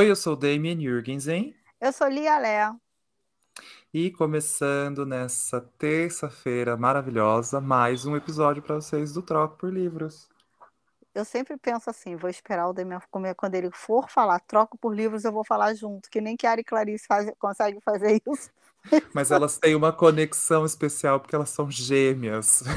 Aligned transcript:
Oi, 0.00 0.10
eu 0.10 0.16
sou 0.16 0.34
Damien 0.34 0.80
Jurgensen. 0.82 1.54
Eu 1.78 1.92
sou 1.92 2.08
Lia 2.08 2.38
Lé. 2.38 2.72
E 3.92 4.10
começando 4.10 5.04
nessa 5.04 5.60
terça-feira 5.76 6.74
maravilhosa, 6.74 7.60
mais 7.60 8.06
um 8.06 8.16
episódio 8.16 8.62
para 8.62 8.76
vocês 8.76 9.12
do 9.12 9.20
Troco 9.20 9.58
por 9.58 9.70
Livros. 9.70 10.26
Eu 11.14 11.22
sempre 11.22 11.58
penso 11.58 11.90
assim, 11.90 12.16
vou 12.16 12.30
esperar 12.30 12.66
o 12.66 12.72
Damien 12.72 12.98
comer 13.10 13.34
quando 13.34 13.56
ele 13.56 13.70
for 13.74 14.08
falar 14.08 14.40
troco 14.40 14.78
por 14.78 14.96
livros, 14.96 15.26
eu 15.26 15.32
vou 15.32 15.44
falar 15.44 15.74
junto, 15.74 16.08
que 16.08 16.18
nem 16.18 16.34
Kiara 16.34 16.62
e 16.62 16.64
Clarice 16.64 17.06
faz, 17.06 17.30
conseguem 17.38 17.82
fazer 17.82 18.22
isso. 18.26 18.50
Mas 19.12 19.30
elas 19.30 19.58
têm 19.58 19.74
uma 19.74 19.92
conexão 19.92 20.64
especial 20.64 21.20
porque 21.20 21.36
elas 21.36 21.50
são 21.50 21.70
gêmeas. 21.70 22.62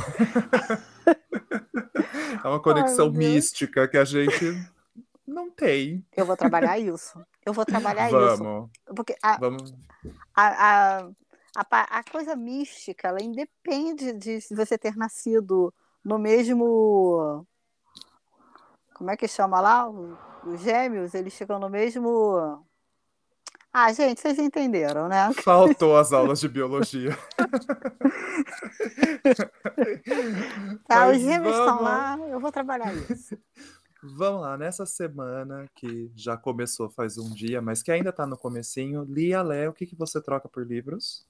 é 2.44 2.48
uma 2.50 2.60
conexão 2.60 3.06
Ai, 3.06 3.14
mística 3.14 3.88
que 3.88 3.98
a 3.98 4.04
gente 4.04 4.73
não 5.26 5.50
tem. 5.50 6.06
Eu 6.16 6.26
vou 6.26 6.38
trabalhar 6.38 6.78
isso. 6.80 7.20
Eu 7.46 7.54
vou 7.54 7.66
trabalhar 7.66 8.10
Vamos. 8.10 8.70
isso. 8.70 8.96
Porque 8.96 9.16
a, 9.22 9.38
Vamos. 9.38 9.74
A, 10.36 10.48
a, 10.48 11.10
a, 11.56 12.00
a, 12.00 12.04
coisa 12.04 12.36
mística, 12.36 13.08
ela 13.08 13.22
independe 13.22 14.14
de 14.14 14.40
você 14.52 14.78
ter 14.78 14.96
nascido 14.96 15.74
no 16.04 16.18
mesmo 16.18 17.46
como 18.94 19.12
é 19.12 19.18
que 19.18 19.28
chama 19.28 19.60
lá? 19.60 19.90
Os 19.90 20.62
gêmeos, 20.62 21.14
eles 21.14 21.36
ficam 21.36 21.60
no 21.60 21.70
mesmo. 21.70 22.64
Ah, 23.72 23.92
gente, 23.92 24.22
vocês 24.22 24.38
entenderam, 24.38 25.08
né? 25.10 25.34
Faltou 25.34 25.98
as 25.98 26.14
aulas 26.14 26.40
de 26.40 26.48
biologia. 26.48 27.18
tá, 30.88 31.08
os 31.10 31.18
gêmeos 31.18 31.56
vamos... 31.56 31.72
estão 31.72 31.82
lá, 31.82 32.18
eu 32.30 32.40
vou 32.40 32.52
trabalhar 32.52 32.94
isso. 32.94 33.38
Vamos 34.06 34.42
lá, 34.42 34.58
nessa 34.58 34.86
semana 34.86 35.70
que 35.74 36.12
já 36.14 36.36
começou 36.36 36.90
faz 36.90 37.18
um 37.18 37.34
dia, 37.34 37.62
mas 37.62 37.82
que 37.82 37.90
ainda 37.90 38.10
está 38.10 38.26
no 38.26 38.38
comecinho, 38.38 39.06
Lia 39.06 39.42
Léo, 39.42 39.72
o 39.72 39.74
que, 39.74 39.86
que 39.86 39.96
você 39.96 40.22
troca 40.22 40.50
por 40.50 40.68
livros? 40.68 41.26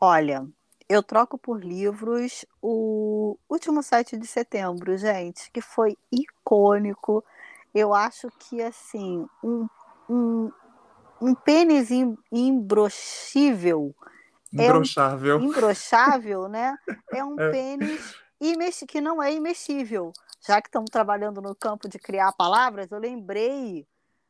Olha, 0.00 0.44
eu 0.88 1.04
troco 1.04 1.38
por 1.38 1.64
livros 1.64 2.44
o 2.60 3.38
último 3.48 3.80
7 3.80 4.16
de 4.16 4.26
setembro, 4.26 4.98
gente, 4.98 5.48
que 5.52 5.60
foi 5.60 5.96
icônico. 6.10 7.24
Eu 7.72 7.94
acho 7.94 8.28
que, 8.40 8.60
assim, 8.60 9.24
um, 9.42 9.68
um, 10.10 10.50
um 11.22 11.32
pênis 11.32 11.90
imbrochável. 12.32 13.94
Imbrochável. 14.52 15.36
É 15.36 15.38
um, 15.38 15.44
imbrochável, 15.44 16.48
né? 16.48 16.76
É 17.14 17.24
um 17.24 17.38
é. 17.38 17.50
pênis 17.50 18.16
que 18.88 19.00
não 19.00 19.22
é 19.22 19.32
imexível. 19.32 20.12
Já 20.46 20.62
que 20.62 20.68
estamos 20.68 20.90
trabalhando 20.90 21.42
no 21.42 21.56
campo 21.56 21.88
de 21.88 21.98
criar 21.98 22.32
palavras, 22.32 22.90
eu 22.92 22.98
lembrei 22.98 23.84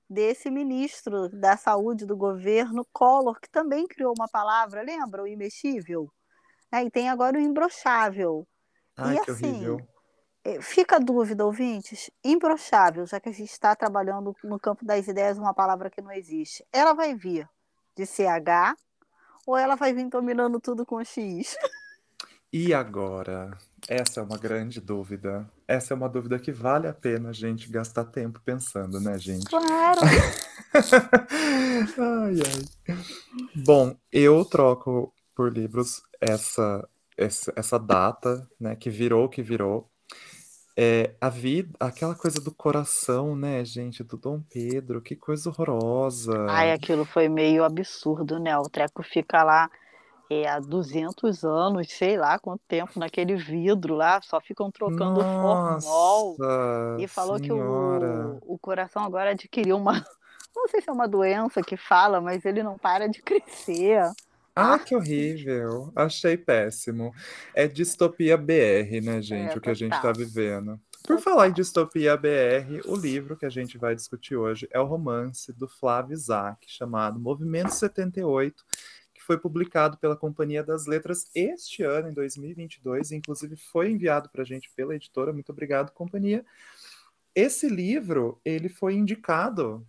desse 0.08 0.50
ministro 0.50 1.28
da 1.28 1.58
saúde 1.58 2.06
do 2.06 2.16
governo 2.16 2.86
Collor, 2.90 3.38
que 3.38 3.50
também 3.50 3.86
criou 3.86 4.14
uma 4.16 4.26
palavra, 4.26 4.82
lembra? 4.82 5.22
O 5.22 5.26
imexível? 5.26 6.10
Né? 6.72 6.84
E 6.84 6.90
tem 6.90 7.10
agora 7.10 7.36
o 7.36 7.40
imbrochável. 7.40 8.46
Ai, 8.96 9.16
e 9.16 9.20
que 9.24 9.30
assim, 9.30 9.46
horrível. 9.46 9.88
É, 10.42 10.62
fica 10.62 10.96
a 10.96 11.00
dúvida, 11.00 11.44
ouvintes, 11.44 12.10
imbrochável, 12.24 13.04
já 13.04 13.20
que 13.20 13.28
a 13.28 13.32
gente 13.32 13.50
está 13.50 13.76
trabalhando 13.76 14.34
no 14.42 14.58
campo 14.58 14.86
das 14.86 15.06
ideias 15.08 15.36
uma 15.36 15.52
palavra 15.52 15.90
que 15.90 16.00
não 16.00 16.12
existe. 16.12 16.64
Ela 16.72 16.94
vai 16.94 17.14
vir 17.14 17.46
de 17.94 18.06
CH 18.06 18.74
ou 19.46 19.56
ela 19.56 19.74
vai 19.74 19.92
vir 19.92 20.08
dominando 20.08 20.60
tudo 20.60 20.86
com 20.86 21.04
X? 21.04 21.56
E 22.58 22.72
agora? 22.72 23.50
Essa 23.86 24.20
é 24.20 24.22
uma 24.22 24.38
grande 24.38 24.80
dúvida. 24.80 25.46
Essa 25.68 25.92
é 25.92 25.94
uma 25.94 26.08
dúvida 26.08 26.38
que 26.38 26.50
vale 26.50 26.88
a 26.88 26.92
pena 26.94 27.28
a 27.28 27.32
gente 27.32 27.70
gastar 27.70 28.06
tempo 28.06 28.40
pensando, 28.42 28.98
né, 28.98 29.18
gente? 29.18 29.44
Claro! 29.44 30.00
ai, 30.72 32.34
ai. 32.88 32.96
Bom, 33.56 33.94
eu 34.10 34.42
troco 34.42 35.12
por 35.34 35.52
livros 35.52 36.00
essa, 36.18 36.88
essa, 37.14 37.52
essa 37.54 37.78
data, 37.78 38.48
né, 38.58 38.74
que 38.74 38.88
virou 38.88 39.26
o 39.26 39.28
que 39.28 39.42
virou. 39.42 39.90
É, 40.74 41.14
a 41.20 41.28
vida, 41.28 41.76
aquela 41.78 42.14
coisa 42.14 42.40
do 42.40 42.54
coração, 42.54 43.36
né, 43.36 43.62
gente, 43.66 44.02
do 44.02 44.16
Dom 44.16 44.40
Pedro, 44.50 45.02
que 45.02 45.14
coisa 45.14 45.50
horrorosa. 45.50 46.46
Ai, 46.48 46.72
aquilo 46.72 47.04
foi 47.04 47.28
meio 47.28 47.64
absurdo, 47.64 48.40
né? 48.40 48.56
O 48.56 48.62
treco 48.62 49.02
fica 49.02 49.42
lá 49.42 49.68
é, 50.28 50.48
há 50.48 50.58
200 50.58 51.44
anos, 51.44 51.88
sei 51.92 52.16
lá 52.16 52.38
quanto 52.38 52.62
tempo, 52.66 52.98
naquele 52.98 53.36
vidro 53.36 53.94
lá, 53.94 54.20
só 54.22 54.40
ficam 54.40 54.70
trocando 54.70 55.22
Nossa 55.22 55.88
formol. 55.88 56.36
E 56.98 57.06
falou 57.06 57.38
senhora. 57.38 58.38
que 58.40 58.46
o, 58.46 58.54
o 58.54 58.58
coração 58.58 59.04
agora 59.04 59.30
adquiriu 59.30 59.76
uma. 59.76 59.92
Não 60.54 60.68
sei 60.68 60.80
se 60.80 60.88
é 60.88 60.92
uma 60.92 61.06
doença 61.06 61.62
que 61.62 61.76
fala, 61.76 62.18
mas 62.18 62.46
ele 62.46 62.62
não 62.62 62.78
para 62.78 63.06
de 63.06 63.20
crescer. 63.20 64.10
Ah, 64.54 64.78
que 64.78 64.96
horrível. 64.96 65.92
Achei 65.94 66.34
péssimo. 66.34 67.14
É 67.54 67.68
distopia 67.68 68.38
BR, 68.38 69.02
né, 69.04 69.20
gente? 69.20 69.52
É, 69.52 69.58
o 69.58 69.60
que 69.60 69.68
a 69.68 69.74
gente 69.74 69.94
está 69.94 70.12
vivendo. 70.12 70.80
Por 71.06 71.20
falar 71.20 71.48
em 71.48 71.52
distopia 71.52 72.16
BR, 72.16 72.80
o 72.86 72.96
livro 72.96 73.36
que 73.36 73.44
a 73.44 73.50
gente 73.50 73.76
vai 73.76 73.94
discutir 73.94 74.34
hoje 74.34 74.66
é 74.72 74.80
o 74.80 74.86
romance 74.86 75.52
do 75.52 75.68
Flávio 75.68 76.14
Isaac, 76.14 76.66
chamado 76.66 77.20
Movimento 77.20 77.70
78, 77.70 78.64
que 78.66 78.72
foi 79.26 79.36
publicado 79.36 79.98
pela 79.98 80.16
Companhia 80.16 80.62
das 80.62 80.86
Letras 80.86 81.28
este 81.34 81.82
ano, 81.82 82.08
em 82.08 82.12
2022, 82.12 83.10
e 83.10 83.16
inclusive 83.16 83.56
foi 83.56 83.90
enviado 83.90 84.30
para 84.30 84.42
a 84.42 84.44
gente 84.44 84.70
pela 84.76 84.94
editora. 84.94 85.32
Muito 85.32 85.50
obrigado, 85.50 85.90
companhia. 85.90 86.46
Esse 87.34 87.68
livro, 87.68 88.40
ele 88.44 88.68
foi 88.68 88.94
indicado 88.94 89.84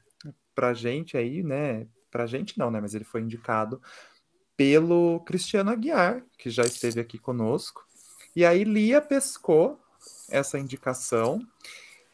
para 0.55 0.69
a 0.69 0.73
gente 0.73 1.15
aí, 1.15 1.43
né? 1.43 1.87
Para 2.09 2.23
a 2.23 2.27
gente 2.27 2.57
não, 2.57 2.71
né? 2.71 2.81
Mas 2.81 2.95
ele 2.95 3.03
foi 3.03 3.21
indicado 3.21 3.79
pelo 4.57 5.19
Cristiano 5.19 5.69
Aguiar, 5.69 6.25
que 6.35 6.49
já 6.49 6.63
esteve 6.63 6.99
aqui 6.99 7.19
conosco. 7.19 7.85
E 8.35 8.43
aí 8.43 8.63
Lia 8.63 8.99
pescou 8.99 9.79
essa 10.31 10.57
indicação 10.57 11.45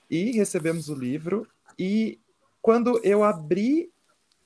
e 0.10 0.32
recebemos 0.32 0.90
o 0.90 0.96
livro. 0.96 1.48
E 1.80 2.20
quando 2.62 3.00
eu 3.02 3.24
abri 3.24 3.93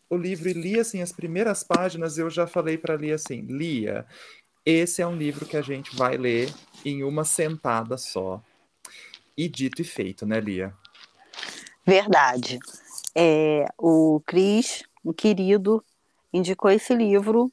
o 0.10 0.16
livro 0.16 0.50
e 0.50 0.54
li 0.54 0.80
assim 0.80 1.02
as 1.02 1.12
primeiras 1.12 1.64
páginas, 1.64 2.18
eu 2.18 2.30
já 2.30 2.48
falei 2.48 2.78
para 2.78 2.96
Lia 2.96 3.16
assim: 3.16 3.42
Lia, 3.42 4.06
esse 4.66 5.02
é 5.02 5.08
um 5.08 5.16
livro 5.16 5.46
que 5.46 5.58
a 5.58 5.62
gente 5.62 5.96
vai 5.96 6.18
ler 6.18 6.54
em 6.86 7.04
uma 7.04 7.24
sentada 7.24 7.98
só. 7.98 8.42
E 9.38 9.48
dito 9.48 9.82
e 9.82 9.86
feito, 9.86 10.26
né, 10.26 10.40
Lia? 10.40 10.74
Verdade. 11.86 12.60
É, 13.16 13.66
o 13.78 14.22
Cris, 14.26 14.84
um 15.06 15.14
querido, 15.14 15.84
indicou 16.34 16.70
esse 16.72 16.94
livro 16.96 17.52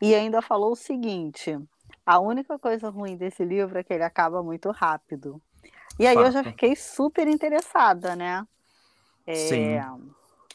e 0.00 0.14
ainda 0.14 0.42
falou 0.42 0.72
o 0.72 0.76
seguinte: 0.76 1.58
a 2.04 2.18
única 2.18 2.58
coisa 2.58 2.88
ruim 2.90 3.16
desse 3.16 3.44
livro 3.44 3.78
é 3.78 3.82
que 3.82 3.92
ele 3.92 4.04
acaba 4.04 4.42
muito 4.42 4.70
rápido. 4.70 5.40
E 5.98 6.06
aí 6.06 6.14
Fato. 6.14 6.26
eu 6.26 6.32
já 6.32 6.44
fiquei 6.44 6.76
super 6.76 7.26
interessada, 7.28 8.14
né? 8.14 8.46
É, 9.26 9.34
Sim. 9.34 9.80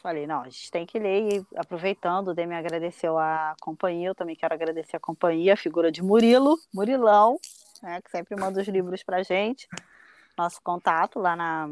Falei, 0.02 0.26
não, 0.26 0.40
a 0.40 0.48
gente 0.48 0.70
tem 0.70 0.86
que 0.86 0.98
ler. 0.98 1.34
E 1.34 1.46
aproveitando, 1.56 2.28
o 2.28 2.34
Demi 2.34 2.54
agradeceu 2.54 3.18
a 3.18 3.54
companhia, 3.60 4.08
eu 4.08 4.14
também 4.14 4.34
quero 4.34 4.54
agradecer 4.54 4.96
a 4.96 5.00
companhia, 5.00 5.52
a 5.52 5.56
figura 5.56 5.92
de 5.92 6.02
Murilo, 6.02 6.58
Murilão, 6.72 7.38
né, 7.82 8.00
que 8.00 8.10
sempre 8.10 8.34
manda 8.34 8.60
os 8.60 8.68
livros 8.68 9.02
pra 9.02 9.22
gente. 9.22 9.68
Nosso 10.38 10.60
contato 10.62 11.18
lá 11.18 11.36
na, 11.36 11.68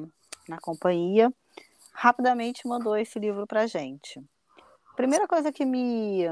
na 0.47 0.59
companhia. 0.61 1.33
Rapidamente 1.95 2.69
mandou 2.69 2.97
esse 2.97 3.19
livro 3.19 3.47
pra 3.47 3.67
gente. 3.67 4.23
Primeira 4.95 5.27
coisa 5.27 5.51
que 5.51 5.65
me 5.65 6.25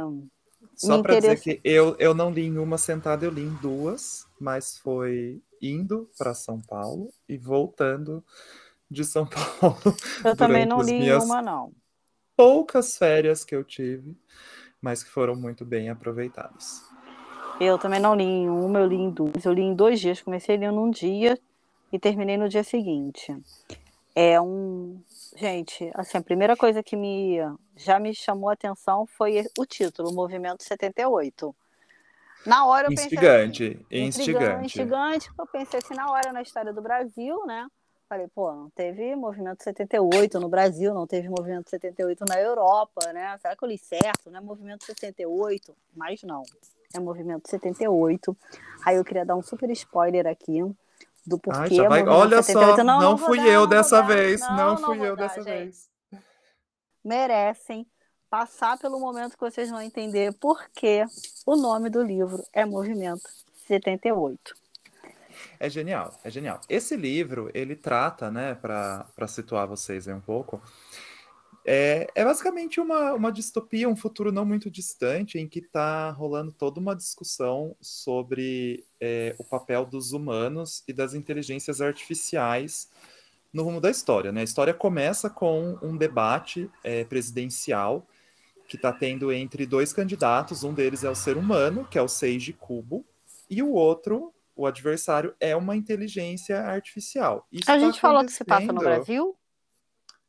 Só 0.77 0.99
me 0.99 1.03
para 1.03 1.19
dizer 1.19 1.41
que 1.41 1.61
eu, 1.65 1.97
eu 1.99 2.15
não 2.15 2.31
li 2.31 2.47
em 2.47 2.59
uma 2.59 2.77
sentada, 2.77 3.25
eu 3.25 3.31
li 3.31 3.43
em 3.43 3.55
duas, 3.55 4.27
mas 4.39 4.77
foi 4.77 5.41
indo 5.63 6.11
para 6.19 6.35
São 6.35 6.61
Paulo 6.61 7.11
e 7.27 7.39
voltando 7.39 8.23
de 8.91 9.03
São 9.03 9.25
Paulo 9.61 9.97
Eu 10.23 10.37
também 10.37 10.67
não 10.67 10.83
li 10.83 10.93
em 10.93 11.01
minhas 11.01 11.25
uma, 11.25 11.41
não. 11.41 11.73
Poucas 12.37 12.97
férias 12.97 13.45
que 13.45 13.55
eu 13.55 13.65
tive, 13.65 14.17
mas 14.81 15.03
que 15.03 15.11
foram 15.11 15.35
muito 15.35 15.65
bem 15.65 15.89
aproveitadas. 15.89 16.83
Eu 17.59 17.79
também 17.79 17.99
não 17.99 18.15
li 18.15 18.25
em 18.25 18.49
uma, 18.49 18.81
eu 18.81 18.87
li 18.87 18.97
em 18.97 19.11
duas. 19.11 19.45
Eu 19.45 19.53
li 19.53 19.63
em 19.63 19.75
dois 19.75 19.99
dias. 19.99 20.21
Comecei 20.21 20.57
lendo 20.57 20.81
um 20.81 20.91
dia 20.91 21.39
e 21.91 21.99
terminei 21.99 22.37
no 22.37 22.49
dia 22.49 22.63
seguinte. 22.63 23.35
É 24.15 24.41
um. 24.41 25.01
Gente, 25.37 25.91
assim, 25.95 26.19
a 26.19 26.23
primeira 26.23 26.57
coisa 26.57 26.83
que 26.83 26.97
me 26.97 27.39
já 27.77 27.99
me 27.99 28.15
chamou 28.15 28.49
a 28.49 28.53
atenção 28.55 29.07
foi 29.07 29.45
o 29.59 29.67
título, 29.67 30.13
Movimento 30.13 30.63
78. 30.63 31.55
Na 32.47 32.67
hora 32.67 32.87
eu 32.87 32.91
pensei 32.91 33.07
Instigante, 33.07 33.65
assim, 33.91 34.05
instigante. 34.05 34.65
instigante, 34.67 35.31
eu 35.39 35.47
pensei 35.47 35.81
assim, 35.81 35.95
na 35.95 36.11
hora 36.11 36.33
na 36.33 36.43
história 36.43 36.73
do 36.73 36.81
Brasil, 36.81 37.45
né? 37.45 37.67
Falei, 38.09 38.29
pô, 38.29 38.53
não 38.53 38.71
teve 38.71 39.17
movimento 39.17 39.65
78 39.65 40.39
no 40.39 40.49
Brasil, 40.49 40.95
não 40.95 41.09
teve 41.09 41.29
movimento 41.29 41.69
78 41.69 42.25
na 42.29 42.41
Europa, 42.41 43.13
né? 43.13 43.37
Será 43.39 43.57
que 43.57 43.65
eu 43.65 43.69
li 43.69 43.77
certo? 43.77 44.31
Não 44.31 44.39
é 44.39 44.41
movimento 44.41 44.85
78? 44.85 45.75
Mas 45.95 46.23
não, 46.23 46.43
é 46.95 47.01
movimento 47.01 47.51
78. 47.51 48.37
Aí 48.85 48.97
eu 48.97 49.05
queria 49.05 49.25
dar 49.25 49.35
um 49.35 49.43
super 49.43 49.69
spoiler 49.71 50.25
aqui 50.27 50.63
do 51.27 51.37
porquê. 51.37 51.81
Ai, 51.81 51.89
vai... 51.89 52.07
Olha 52.07 52.43
78. 52.43 52.77
só, 52.77 52.85
não, 52.85 53.01
não 53.01 53.19
fui 53.19 53.39
dar, 53.39 53.49
eu 53.49 53.61
não 53.63 53.69
dessa 53.69 54.01
dar. 54.01 54.07
vez, 54.07 54.41
Não, 54.41 54.79
fui 54.79 55.01
eu 55.01 55.17
dar, 55.17 55.23
dessa 55.27 55.43
gente. 55.43 55.47
vez. 55.47 55.91
merecem 57.05 57.85
passar 58.31 58.79
pelo 58.79 59.01
momento 59.01 59.35
que 59.37 59.41
vocês 59.41 59.69
vão 59.69 59.81
entender 59.81 60.33
por 60.35 60.69
que 60.71 61.05
o 61.45 61.57
nome 61.57 61.91
do 61.91 62.03
livro 62.03 62.45
é 62.53 62.65
Movimento 62.65 63.29
78. 63.67 64.55
É 65.59 65.69
genial, 65.69 66.19
é 66.23 66.31
genial. 66.31 66.61
Esse 66.69 66.97
livro, 66.97 67.51
ele 67.55 67.75
trata, 67.77 68.31
né, 68.31 68.55
para 68.55 69.27
situar 69.29 69.67
vocês 69.67 70.07
aí 70.09 70.15
um 70.15 70.21
pouco, 70.21 70.61
é, 71.69 72.07
é 72.15 72.25
basicamente 72.25 72.81
uma, 72.81 73.13
uma 73.13 73.33
distopia, 73.33 73.89
um 73.89 73.97
futuro 73.97 74.31
não 74.31 74.45
muito 74.45 74.71
distante, 74.71 75.37
em 75.37 75.49
que 75.49 75.59
está 75.59 76.11
rolando 76.11 76.53
toda 76.53 76.79
uma 76.79 76.95
discussão 76.95 77.75
sobre 77.81 78.85
é, 79.01 79.35
o 79.37 79.43
papel 79.43 79.85
dos 79.85 80.13
humanos 80.13 80.85
e 80.87 80.93
das 80.93 81.13
inteligências 81.13 81.81
artificiais 81.81 82.89
no 83.53 83.65
rumo 83.65 83.81
da 83.81 83.91
história. 83.91 84.31
Né? 84.31 84.43
A 84.43 84.45
história 84.45 84.73
começa 84.73 85.29
com 85.29 85.77
um 85.83 85.97
debate 85.97 86.71
é, 86.85 87.03
presidencial 87.05 88.07
que 88.69 88.77
está 88.77 88.93
tendo 88.93 89.33
entre 89.33 89.67
dois 89.67 89.93
candidatos. 89.93 90.63
Um 90.63 90.73
deles 90.73 91.03
é 91.03 91.11
o 91.11 91.17
ser 91.17 91.37
humano, 91.37 91.85
que 91.91 91.99
é 91.99 92.03
o 92.03 92.09
Seiji 92.09 92.53
Kubo, 92.53 93.05
e 93.51 93.61
o 93.61 93.73
outro, 93.73 94.33
o 94.57 94.67
adversário, 94.67 95.37
é 95.39 95.55
uma 95.55 95.77
inteligência 95.77 96.61
artificial. 96.61 97.47
Isso 97.53 97.71
a 97.71 97.75
tá 97.75 97.79
gente 97.79 98.01
falou 98.01 98.25
que 98.25 98.33
se 98.33 98.43
passa 98.45 98.73
no 98.73 98.81
Brasil? 98.81 99.37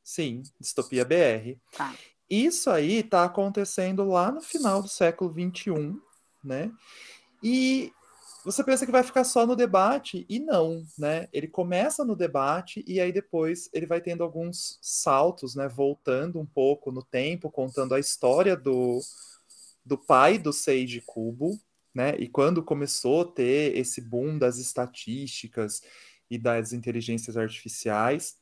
Sim, 0.03 0.43
Distopia 0.59 1.05
BR. 1.05 1.57
Tá. 1.71 1.95
Isso 2.29 2.69
aí 2.69 2.97
está 2.97 3.23
acontecendo 3.23 4.03
lá 4.03 4.31
no 4.31 4.41
final 4.41 4.81
do 4.81 4.89
século 4.89 5.31
XXI, 5.31 5.95
né? 6.43 6.71
E 7.41 7.91
você 8.43 8.63
pensa 8.63 8.85
que 8.85 8.91
vai 8.91 9.03
ficar 9.03 9.23
só 9.23 9.45
no 9.45 9.55
debate 9.55 10.25
e 10.29 10.39
não, 10.39 10.81
né? 10.97 11.27
Ele 11.33 11.47
começa 11.47 12.05
no 12.05 12.15
debate 12.15 12.83
e 12.87 12.99
aí 12.99 13.11
depois 13.11 13.69
ele 13.73 13.85
vai 13.85 14.01
tendo 14.01 14.23
alguns 14.23 14.77
saltos, 14.81 15.55
né? 15.55 15.67
Voltando 15.67 16.39
um 16.39 16.45
pouco 16.45 16.91
no 16.91 17.03
tempo, 17.03 17.51
contando 17.51 17.93
a 17.93 17.99
história 17.99 18.55
do, 18.55 18.99
do 19.85 19.97
pai 19.97 20.37
do 20.37 20.51
Seiji 20.51 21.01
Kubo, 21.05 21.59
né? 21.97 22.15
E 22.17 22.27
quando 22.27 22.63
começou 22.63 23.21
a 23.21 23.25
ter 23.25 23.75
esse 23.75 23.99
boom 23.99 24.37
das 24.37 24.57
estatísticas 24.57 25.81
e 26.29 26.37
das 26.37 26.71
inteligências 26.71 27.35
artificiais, 27.35 28.37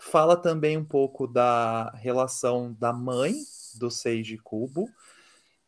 Fala 0.00 0.34
também 0.34 0.78
um 0.78 0.84
pouco 0.84 1.26
da 1.26 1.90
relação 1.90 2.72
da 2.80 2.90
mãe 2.90 3.34
do 3.74 3.90
Seiji 3.90 4.38
Kubo 4.38 4.88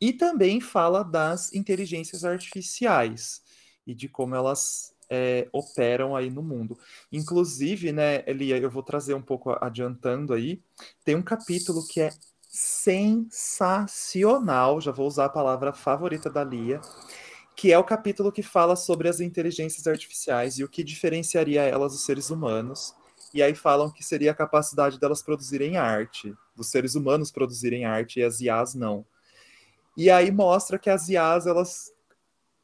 e 0.01 0.11
também 0.11 0.59
fala 0.59 1.03
das 1.03 1.53
inteligências 1.53 2.25
artificiais 2.25 3.43
e 3.87 3.95
de 3.95 4.09
como 4.09 4.35
elas 4.35 4.95
é, 5.11 5.51
operam 5.53 6.17
aí 6.17 6.31
no 6.31 6.43
mundo. 6.43 6.79
Inclusive, 7.13 7.93
né, 7.93 8.25
Elia, 8.27 8.57
eu 8.57 8.71
vou 8.71 8.83
trazer 8.83 9.13
um 9.13 9.21
pouco 9.21 9.55
adiantando 9.61 10.33
aí, 10.33 10.63
tem 11.05 11.15
um 11.15 11.23
capítulo 11.23 11.87
que 11.87 12.01
é 12.01 12.11
sensacional, 12.53 14.81
já 14.81 14.93
vou 14.93 15.07
usar 15.07 15.25
a 15.25 15.31
palavra 15.31 15.73
favorita 15.73 16.29
da 16.29 16.45
Lia, 16.45 16.83
que 17.57 17.73
é 17.73 17.79
o 17.79 17.85
capítulo 17.85 18.31
que 18.31 18.43
fala 18.43 18.77
sobre 18.77 19.09
as 19.09 19.21
inteligências 19.21 19.87
artificiais 19.87 20.59
e 20.59 20.65
o 20.65 20.69
que 20.69 20.85
diferenciaria 20.85 21.63
elas 21.63 21.93
dos 21.93 22.05
seres 22.05 22.29
humanos 22.31 22.95
e 23.35 23.43
aí 23.43 23.55
falam 23.55 23.91
que 23.91 24.05
seria 24.05 24.33
a 24.33 24.35
capacidade 24.35 25.01
delas 25.01 25.23
produzirem 25.23 25.77
arte, 25.77 26.35
dos 26.55 26.69
seres 26.69 26.95
humanos 26.95 27.31
produzirem 27.31 27.85
arte 27.85 28.21
e 28.21 28.23
as 28.23 28.41
IAs 28.41 28.75
não. 28.75 29.07
E 29.97 30.11
aí 30.11 30.31
mostra 30.31 30.79
que 30.79 30.91
as 30.91 31.09
IAs 31.09 31.47
elas 31.47 31.93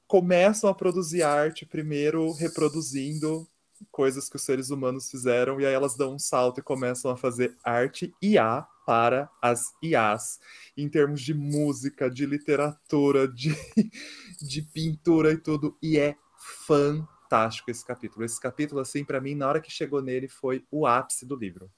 começam 0.06 0.68
a 0.68 0.74
produzir 0.74 1.22
arte 1.22 1.64
primeiro 1.64 2.32
reproduzindo 2.32 3.48
coisas 3.90 4.28
que 4.28 4.36
os 4.36 4.42
seres 4.42 4.70
humanos 4.70 5.10
fizeram 5.10 5.60
e 5.60 5.66
aí 5.66 5.72
elas 5.72 5.96
dão 5.96 6.14
um 6.14 6.18
salto 6.18 6.60
e 6.60 6.62
começam 6.62 7.10
a 7.10 7.16
fazer 7.16 7.56
arte 7.64 8.14
IA 8.22 8.66
para 8.86 9.28
as 9.42 9.74
IAs, 9.82 10.40
em 10.74 10.88
termos 10.88 11.20
de 11.20 11.34
música, 11.34 12.10
de 12.10 12.24
literatura, 12.24 13.28
de, 13.28 13.54
de 14.40 14.62
pintura 14.62 15.32
e 15.32 15.36
tudo, 15.36 15.76
e 15.82 15.98
é 15.98 16.16
fantástico 16.38 17.70
esse 17.70 17.84
capítulo. 17.84 18.24
Esse 18.24 18.40
capítulo, 18.40 18.80
assim, 18.80 19.04
para 19.04 19.20
mim, 19.20 19.34
na 19.34 19.46
hora 19.46 19.60
que 19.60 19.70
chegou 19.70 20.00
nele, 20.00 20.26
foi 20.26 20.64
o 20.70 20.86
ápice 20.86 21.26
do 21.26 21.36
livro. 21.36 21.70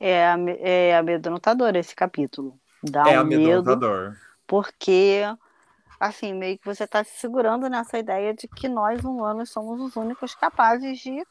É, 0.00 0.24
é 0.58 0.96
amedrontador 0.96 1.76
esse 1.76 1.94
capítulo. 1.94 2.58
Dá 2.82 3.08
é 3.08 3.18
um 3.18 3.20
amedrontador. 3.20 4.10
Medo, 4.10 4.16
porque, 4.44 5.22
assim, 6.00 6.32
meio 6.32 6.58
que 6.58 6.64
você 6.64 6.84
está 6.84 7.04
se 7.04 7.18
segurando 7.18 7.68
nessa 7.68 7.98
ideia 7.98 8.32
de 8.32 8.48
que 8.48 8.68
nós, 8.68 9.04
humanos, 9.04 9.50
somos 9.50 9.78
os 9.82 9.96
únicos 9.96 10.34
capazes 10.34 10.98
de, 10.98 11.26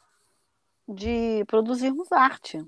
de 0.88 1.44
produzirmos 1.46 2.12
arte. 2.12 2.64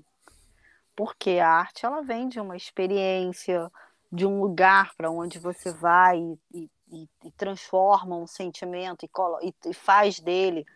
Porque 0.96 1.38
a 1.38 1.48
arte, 1.48 1.86
ela 1.86 2.02
vem 2.02 2.28
de 2.28 2.40
uma 2.40 2.56
experiência, 2.56 3.70
de 4.10 4.26
um 4.26 4.40
lugar 4.40 4.92
para 4.96 5.10
onde 5.10 5.38
você 5.38 5.72
vai 5.72 6.18
e, 6.52 6.68
e, 6.90 7.08
e, 7.24 7.30
transforma 7.30 8.16
um 8.16 8.26
sentimento 8.26 9.06
e, 9.06 9.54
e 9.70 9.72
faz 9.72 10.18
dele 10.18 10.66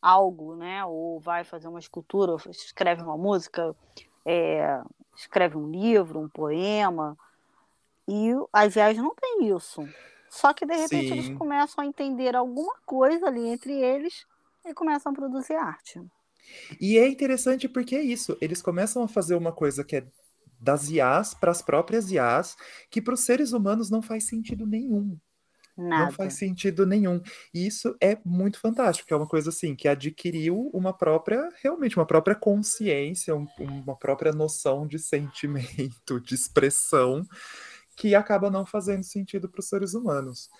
algo, 0.00 0.56
né? 0.56 0.84
Ou 0.84 1.20
vai 1.20 1.44
fazer 1.44 1.68
uma 1.68 1.78
escultura, 1.78 2.36
escreve 2.50 3.02
uma 3.02 3.16
música, 3.16 3.74
é, 4.26 4.82
escreve 5.16 5.56
um 5.56 5.70
livro, 5.70 6.20
um 6.20 6.28
poema. 6.28 7.16
E 8.08 8.32
as 8.52 8.74
IAs 8.74 8.98
não 8.98 9.14
têm 9.14 9.56
isso. 9.56 9.88
Só 10.32 10.54
que 10.54 10.64
de 10.64 10.74
repente 10.74 11.08
Sim. 11.08 11.12
eles 11.12 11.28
começam 11.36 11.84
a 11.84 11.86
entender 11.86 12.34
alguma 12.34 12.74
coisa 12.86 13.26
ali 13.26 13.46
entre 13.48 13.74
eles 13.74 14.24
e 14.64 14.72
começam 14.72 15.12
a 15.12 15.14
produzir 15.14 15.52
arte. 15.52 16.00
E 16.80 16.96
é 16.96 17.06
interessante 17.06 17.68
porque 17.68 17.94
é 17.94 18.00
isso, 18.00 18.34
eles 18.40 18.62
começam 18.62 19.02
a 19.02 19.08
fazer 19.08 19.34
uma 19.34 19.52
coisa 19.52 19.84
que 19.84 19.96
é 19.96 20.06
das 20.58 20.88
IAs 20.88 21.34
para 21.34 21.50
as 21.50 21.60
próprias 21.60 22.10
IAs, 22.10 22.56
que 22.90 23.02
para 23.02 23.12
os 23.12 23.20
seres 23.20 23.52
humanos 23.52 23.90
não 23.90 24.00
faz 24.00 24.24
sentido 24.24 24.66
nenhum. 24.66 25.18
Nada. 25.76 26.06
Não 26.06 26.12
faz 26.12 26.34
sentido 26.34 26.86
nenhum. 26.86 27.20
E 27.52 27.66
isso 27.66 27.94
é 28.00 28.16
muito 28.24 28.58
fantástico, 28.58 29.12
é 29.12 29.16
uma 29.16 29.28
coisa 29.28 29.50
assim 29.50 29.74
que 29.74 29.86
adquiriu 29.86 30.70
uma 30.72 30.96
própria, 30.96 31.46
realmente, 31.62 31.98
uma 31.98 32.06
própria 32.06 32.34
consciência, 32.34 33.36
um, 33.36 33.46
uma 33.58 33.96
própria 33.96 34.32
noção 34.32 34.86
de 34.86 34.98
sentimento, 34.98 36.20
de 36.20 36.34
expressão, 36.34 37.22
que 37.96 38.14
acaba 38.14 38.50
não 38.50 38.64
fazendo 38.64 39.02
sentido 39.02 39.48
para 39.48 39.60
os 39.60 39.68
seres 39.68 39.94
humanos. 39.94 40.50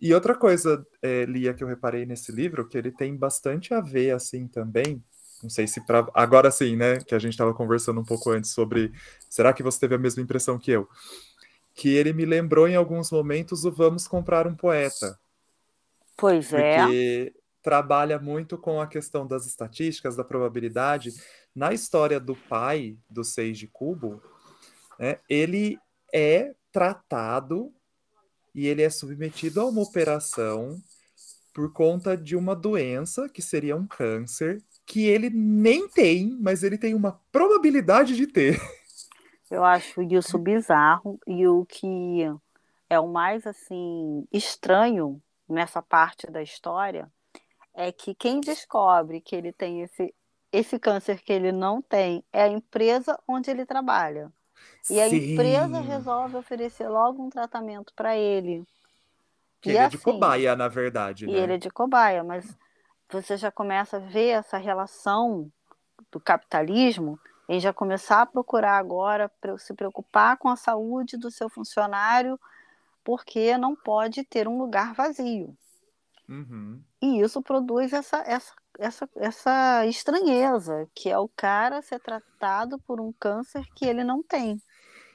E 0.00 0.14
outra 0.14 0.34
coisa, 0.34 0.86
é, 1.02 1.24
Lia, 1.24 1.52
que 1.52 1.62
eu 1.62 1.68
reparei 1.68 2.06
nesse 2.06 2.32
livro, 2.32 2.66
que 2.66 2.78
ele 2.78 2.90
tem 2.90 3.16
bastante 3.16 3.74
a 3.74 3.80
ver, 3.80 4.12
assim, 4.12 4.48
também, 4.48 5.02
não 5.42 5.50
sei 5.50 5.66
se 5.66 5.84
para 5.84 6.06
agora 6.14 6.50
sim, 6.50 6.74
né, 6.76 6.98
que 6.98 7.14
a 7.14 7.18
gente 7.18 7.32
estava 7.32 7.52
conversando 7.52 8.00
um 8.00 8.04
pouco 8.04 8.30
antes 8.30 8.50
sobre, 8.50 8.92
será 9.28 9.52
que 9.52 9.62
você 9.62 9.80
teve 9.80 9.94
a 9.94 9.98
mesma 9.98 10.22
impressão 10.22 10.58
que 10.58 10.70
eu? 10.70 10.88
que 11.80 11.88
ele 11.88 12.12
me 12.12 12.24
lembrou 12.24 12.68
em 12.68 12.76
alguns 12.76 13.10
momentos 13.10 13.64
o 13.64 13.70
Vamos 13.70 14.06
Comprar 14.06 14.46
um 14.46 14.54
Poeta. 14.54 15.18
Pois 16.14 16.52
é. 16.52 16.76
Porque 16.76 17.34
trabalha 17.62 18.18
muito 18.18 18.58
com 18.58 18.80
a 18.80 18.86
questão 18.86 19.26
das 19.26 19.46
estatísticas, 19.46 20.16
da 20.16 20.22
probabilidade. 20.22 21.10
Na 21.54 21.72
história 21.72 22.20
do 22.20 22.36
pai 22.36 22.98
do 23.08 23.24
Seiji 23.24 23.66
Kubo, 23.66 24.22
né, 24.98 25.18
ele 25.26 25.78
é 26.12 26.54
tratado 26.72 27.72
e 28.54 28.66
ele 28.66 28.82
é 28.82 28.90
submetido 28.90 29.60
a 29.60 29.66
uma 29.66 29.82
operação 29.82 30.80
por 31.52 31.72
conta 31.72 32.16
de 32.16 32.36
uma 32.36 32.54
doença 32.54 33.28
que 33.28 33.42
seria 33.42 33.76
um 33.76 33.86
câncer 33.86 34.62
que 34.86 35.06
ele 35.06 35.30
nem 35.30 35.88
tem, 35.88 36.36
mas 36.40 36.62
ele 36.62 36.78
tem 36.78 36.94
uma 36.94 37.20
probabilidade 37.30 38.16
de 38.16 38.26
ter. 38.26 38.58
Eu 39.50 39.64
acho 39.64 40.02
isso 40.02 40.38
bizarro 40.38 41.18
e 41.26 41.46
o 41.46 41.66
que 41.66 42.22
é 42.88 43.00
o 43.00 43.08
mais 43.08 43.46
assim 43.46 44.26
estranho 44.32 45.20
nessa 45.48 45.82
parte 45.82 46.30
da 46.30 46.40
história 46.40 47.10
é 47.74 47.90
que 47.90 48.14
quem 48.14 48.40
descobre 48.40 49.20
que 49.20 49.34
ele 49.34 49.52
tem 49.52 49.82
esse 49.82 50.14
esse 50.52 50.78
câncer 50.78 51.22
que 51.22 51.32
ele 51.32 51.52
não 51.52 51.80
tem 51.80 52.24
é 52.32 52.42
a 52.42 52.48
empresa 52.48 53.18
onde 53.26 53.50
ele 53.50 53.64
trabalha. 53.64 54.32
E 54.88 54.94
Sim. 54.94 55.00
a 55.00 55.08
empresa 55.08 55.80
resolve 55.80 56.36
oferecer 56.36 56.88
logo 56.88 57.22
um 57.22 57.30
tratamento 57.30 57.92
para 57.94 58.16
ele. 58.16 58.64
Que 59.60 59.70
e 59.70 59.72
ele 59.72 59.78
assim, 59.78 59.86
é 59.86 59.90
de 59.90 59.96
assim, 59.96 60.04
cobaia, 60.04 60.56
na 60.56 60.68
verdade. 60.68 61.26
E 61.26 61.32
né? 61.32 61.38
ele 61.38 61.54
é 61.54 61.58
de 61.58 61.70
cobaia, 61.70 62.24
mas 62.24 62.56
você 63.10 63.36
já 63.36 63.50
começa 63.50 63.98
a 63.98 64.00
ver 64.00 64.30
essa 64.30 64.56
relação 64.56 65.50
do 66.10 66.18
capitalismo 66.18 67.18
em 67.48 67.58
já 67.58 67.72
começar 67.72 68.22
a 68.22 68.26
procurar 68.26 68.78
agora 68.78 69.30
se 69.58 69.74
preocupar 69.74 70.36
com 70.38 70.48
a 70.48 70.56
saúde 70.56 71.16
do 71.16 71.30
seu 71.30 71.48
funcionário, 71.48 72.38
porque 73.02 73.58
não 73.58 73.74
pode 73.74 74.24
ter 74.24 74.46
um 74.46 74.58
lugar 74.58 74.94
vazio. 74.94 75.56
Uhum. 76.28 76.80
E 77.02 77.20
isso 77.20 77.42
produz 77.42 77.92
essa, 77.92 78.18
essa, 78.18 78.54
essa, 78.78 79.08
essa 79.16 79.86
estranheza, 79.86 80.88
que 80.94 81.08
é 81.08 81.18
o 81.18 81.28
cara 81.28 81.82
ser 81.82 82.00
tratado 82.00 82.78
por 82.80 83.00
um 83.00 83.12
câncer 83.12 83.64
que 83.74 83.84
ele 83.84 84.04
não 84.04 84.22
tem. 84.22 84.60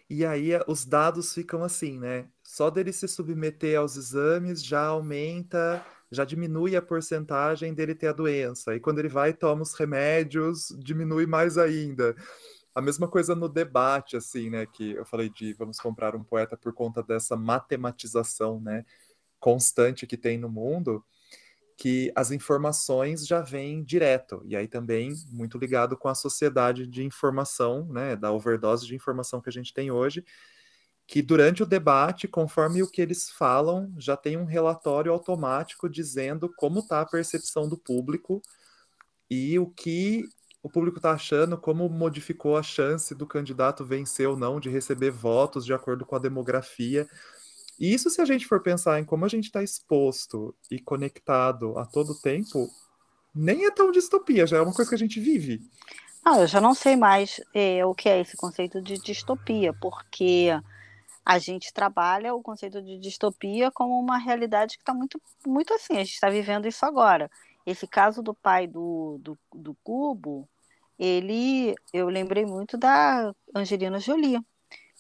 E 0.10 0.26
aí 0.26 0.52
os 0.68 0.86
dados 0.86 1.34
ficam 1.34 1.64
assim, 1.64 2.00
né? 2.00 2.28
Só 2.44 2.70
dele 2.70 2.94
se 2.94 3.08
submeter 3.08 3.80
aos 3.80 3.98
exames 3.98 4.64
já 4.64 4.86
aumenta 4.86 5.84
já 6.12 6.24
diminui 6.24 6.76
a 6.76 6.82
porcentagem 6.82 7.74
dele 7.74 7.96
ter 7.96 8.08
a 8.08 8.14
doença. 8.14 8.76
E 8.76 8.80
quando 8.80 9.00
ele 9.00 9.10
vai 9.10 9.32
e 9.32 9.34
toma 9.34 9.62
os 9.62 9.74
remédios, 9.74 10.68
diminui 10.80 11.26
mais 11.26 11.58
ainda. 11.58 12.16
A 12.74 12.82
mesma 12.82 13.08
coisa 13.08 13.36
no 13.36 13.50
debate, 13.50 14.18
assim, 14.18 14.50
né? 14.50 14.66
Que 14.66 14.92
eu 14.92 15.06
falei 15.06 15.30
de 15.30 15.54
vamos 15.54 15.80
comprar 15.80 16.16
um 16.16 16.24
poeta 16.24 16.58
por 16.58 16.74
conta 16.74 17.02
dessa 17.04 17.36
matematização, 17.36 18.60
né? 18.60 18.86
Constante 19.40 20.08
que 20.08 20.18
tem 20.18 20.38
no 20.38 20.50
mundo, 20.50 21.04
que 21.78 22.12
as 22.16 22.32
informações 22.32 23.28
já 23.28 23.42
vêm 23.42 23.84
direto. 23.84 24.42
E 24.46 24.56
aí 24.56 24.68
também 24.68 25.14
muito 25.30 25.58
ligado 25.58 25.98
com 25.98 26.08
a 26.08 26.16
sociedade 26.16 26.88
de 26.88 27.04
informação, 27.04 27.86
né? 27.88 28.16
Da 28.16 28.32
overdose 28.32 28.88
de 28.88 28.96
informação 28.96 29.42
que 29.42 29.50
a 29.50 29.52
gente 29.52 29.74
tem 29.74 29.92
hoje, 29.92 30.24
que 31.08 31.22
durante 31.22 31.64
o 31.64 31.66
debate, 31.66 32.28
conforme 32.28 32.82
o 32.82 32.90
que 32.90 33.02
eles 33.02 33.30
falam, 33.30 33.94
já 33.98 34.18
tem 34.18 34.38
um 34.38 34.46
relatório 34.46 35.12
automático 35.12 35.90
dizendo 35.90 36.52
como 36.56 36.80
está 36.80 37.02
a 37.02 37.06
percepção 37.06 37.70
do 37.70 37.78
público 37.78 38.42
e 39.30 39.60
o 39.60 39.68
que 39.68 40.24
o 40.64 40.70
público 40.70 40.98
está 40.98 41.12
achando, 41.12 41.58
como 41.60 41.88
modificou 41.88 42.58
a 42.58 42.64
chance 42.64 43.14
do 43.14 43.28
candidato 43.28 43.86
vencer 43.86 44.28
ou 44.28 44.36
não, 44.36 44.60
de 44.60 44.68
receber 44.70 45.12
votos 45.12 45.64
de 45.64 45.74
acordo 45.74 46.06
com 46.06 46.16
a 46.16 46.20
demografia. 46.20 47.08
E 47.80 47.94
isso, 47.94 48.10
se 48.10 48.22
a 48.22 48.26
gente 48.26 48.46
for 48.46 48.62
pensar 48.62 49.00
em 49.00 49.06
como 49.06 49.26
a 49.26 49.28
gente 49.28 49.46
está 49.46 49.62
exposto 49.62 50.56
e 50.72 50.80
conectado 50.80 51.78
a 51.78 51.86
todo 51.86 52.20
tempo, 52.20 52.70
nem 53.34 53.66
é 53.66 53.72
tão 53.72 53.92
distopia, 53.92 54.48
já 54.48 54.58
é 54.58 54.62
uma 54.62 54.74
coisa 54.74 54.90
que 54.90 54.96
a 54.96 55.00
gente 55.00 55.20
vive. 55.20 55.62
Não, 56.26 56.42
eu 56.42 56.48
já 56.48 56.60
não 56.60 56.74
sei 56.74 56.96
mais 56.96 57.40
é, 57.54 57.86
o 57.86 57.94
que 57.94 58.10
é 58.10 58.20
esse 58.20 58.36
conceito 58.36 58.82
de 58.82 58.98
distopia, 58.98 59.74
porque 59.74 60.50
a 61.24 61.38
gente 61.38 61.74
trabalha 61.74 62.34
o 62.34 62.42
conceito 62.42 62.82
de 62.82 62.98
distopia 62.98 63.70
como 63.72 64.00
uma 64.00 64.18
realidade 64.18 64.78
que 64.78 64.82
está 64.82 64.94
muito, 64.94 65.22
muito 65.46 65.74
assim, 65.74 65.96
a 65.96 66.04
gente 66.04 66.14
está 66.14 66.30
vivendo 66.30 66.68
isso 66.68 66.86
agora. 66.86 67.30
Esse 67.66 67.88
caso 67.88 68.22
do 68.22 68.34
pai 68.34 68.68
do, 68.68 69.20
do, 69.22 69.38
do 69.54 69.76
Cubo, 69.84 70.48
ele, 70.98 71.76
eu 71.92 72.08
lembrei 72.10 72.46
muito 72.46 72.78
da 72.78 73.34
Angelina 73.54 74.00
Jolie, 74.00 74.40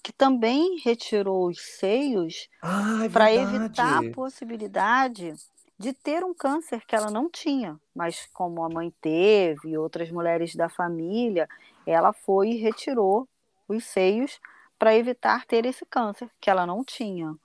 que 0.06 0.14
também 0.14 0.78
retirou 0.84 1.48
os 1.48 1.60
seios 1.60 2.48
ah, 2.62 3.06
é 3.06 3.10
para 3.10 3.34
evitar 3.34 3.98
a 3.98 4.14
possibilidade 4.14 5.34
de 5.80 5.94
ter 5.94 6.24
um 6.24 6.32
câncer 6.32 6.86
que 6.86 6.96
ela 6.96 7.10
não 7.10 7.28
tinha, 7.28 7.80
mas 7.94 8.30
como 8.32 8.64
a 8.64 8.70
mãe 8.70 8.94
teve 9.02 9.70
e 9.70 9.78
outras 9.80 10.12
mulheres 10.12 10.54
da 10.54 10.70
família, 10.70 11.50
ela 11.88 12.14
foi 12.14 12.50
e 12.50 12.58
retirou 12.58 13.28
os 13.68 13.84
seios 13.86 14.40
para 14.78 14.96
evitar 14.96 15.44
ter 15.48 15.66
esse 15.66 15.84
câncer 15.88 16.30
que 16.40 16.52
ela 16.52 16.68
não 16.68 16.84
tinha. 16.84 17.36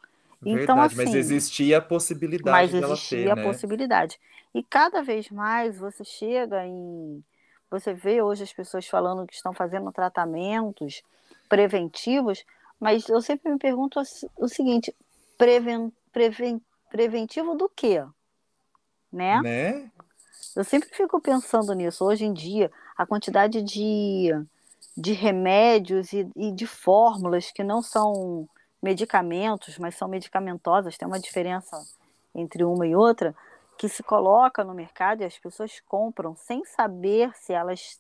Então, 0.45 0.59
Verdade, 0.59 0.63
então, 0.63 0.83
assim, 0.83 0.97
mas 0.97 1.15
existia 1.15 1.79
a 1.79 1.81
possibilidade 1.81 2.75
mas 2.75 2.75
existia 2.75 3.25
ter, 3.25 3.31
a 3.31 3.37
né? 3.37 3.43
possibilidade. 3.43 4.21
E 4.55 4.63
cada 4.63 5.03
vez 5.03 5.31
mais 5.31 5.79
você 5.79 6.05
chega 6.05 6.67
em 6.67 7.25
você 7.71 7.95
vê 7.95 8.21
hoje 8.21 8.43
as 8.43 8.53
pessoas 8.53 8.87
falando 8.87 9.27
que 9.27 9.33
estão 9.33 9.55
fazendo 9.55 9.91
tratamentos 9.91 11.03
preventivos, 11.51 12.45
mas 12.79 13.07
eu 13.09 13.21
sempre 13.21 13.53
me 13.53 13.59
pergunto 13.59 14.01
o 14.39 14.49
seguinte: 14.49 14.95
preven, 15.37 15.93
preven, 16.13 16.63
preventivo 16.89 17.55
do 17.55 17.69
quê? 17.69 18.03
Né? 19.13 19.43
né? 19.43 19.91
Eu 20.57 20.65
sempre 20.65 20.89
fico 20.91 21.21
pensando 21.21 21.75
nisso. 21.75 22.05
Hoje 22.05 22.25
em 22.25 22.33
dia, 22.33 22.71
a 22.97 23.05
quantidade 23.05 23.61
de, 23.63 24.31
de 24.97 25.13
remédios 25.13 26.13
e, 26.13 26.31
e 26.37 26.53
de 26.53 26.67
fórmulas 26.67 27.51
que 27.51 27.65
não 27.65 27.83
são 27.83 28.49
medicamentos, 28.81 29.77
mas 29.79 29.97
são 29.97 30.09
medicamentosas, 30.09 30.97
tem 30.97 31.07
uma 31.07 31.21
diferença 31.21 31.77
entre 32.35 32.65
uma 32.65 32.87
e 32.87 32.95
outra 32.95 33.35
que 33.77 33.89
se 33.89 34.03
coloca 34.03 34.63
no 34.63 34.75
mercado 34.75 35.23
e 35.23 35.25
as 35.25 35.39
pessoas 35.39 35.81
compram 35.87 36.37
sem 36.37 36.65
saber 36.65 37.35
se 37.35 37.53
elas, 37.53 37.99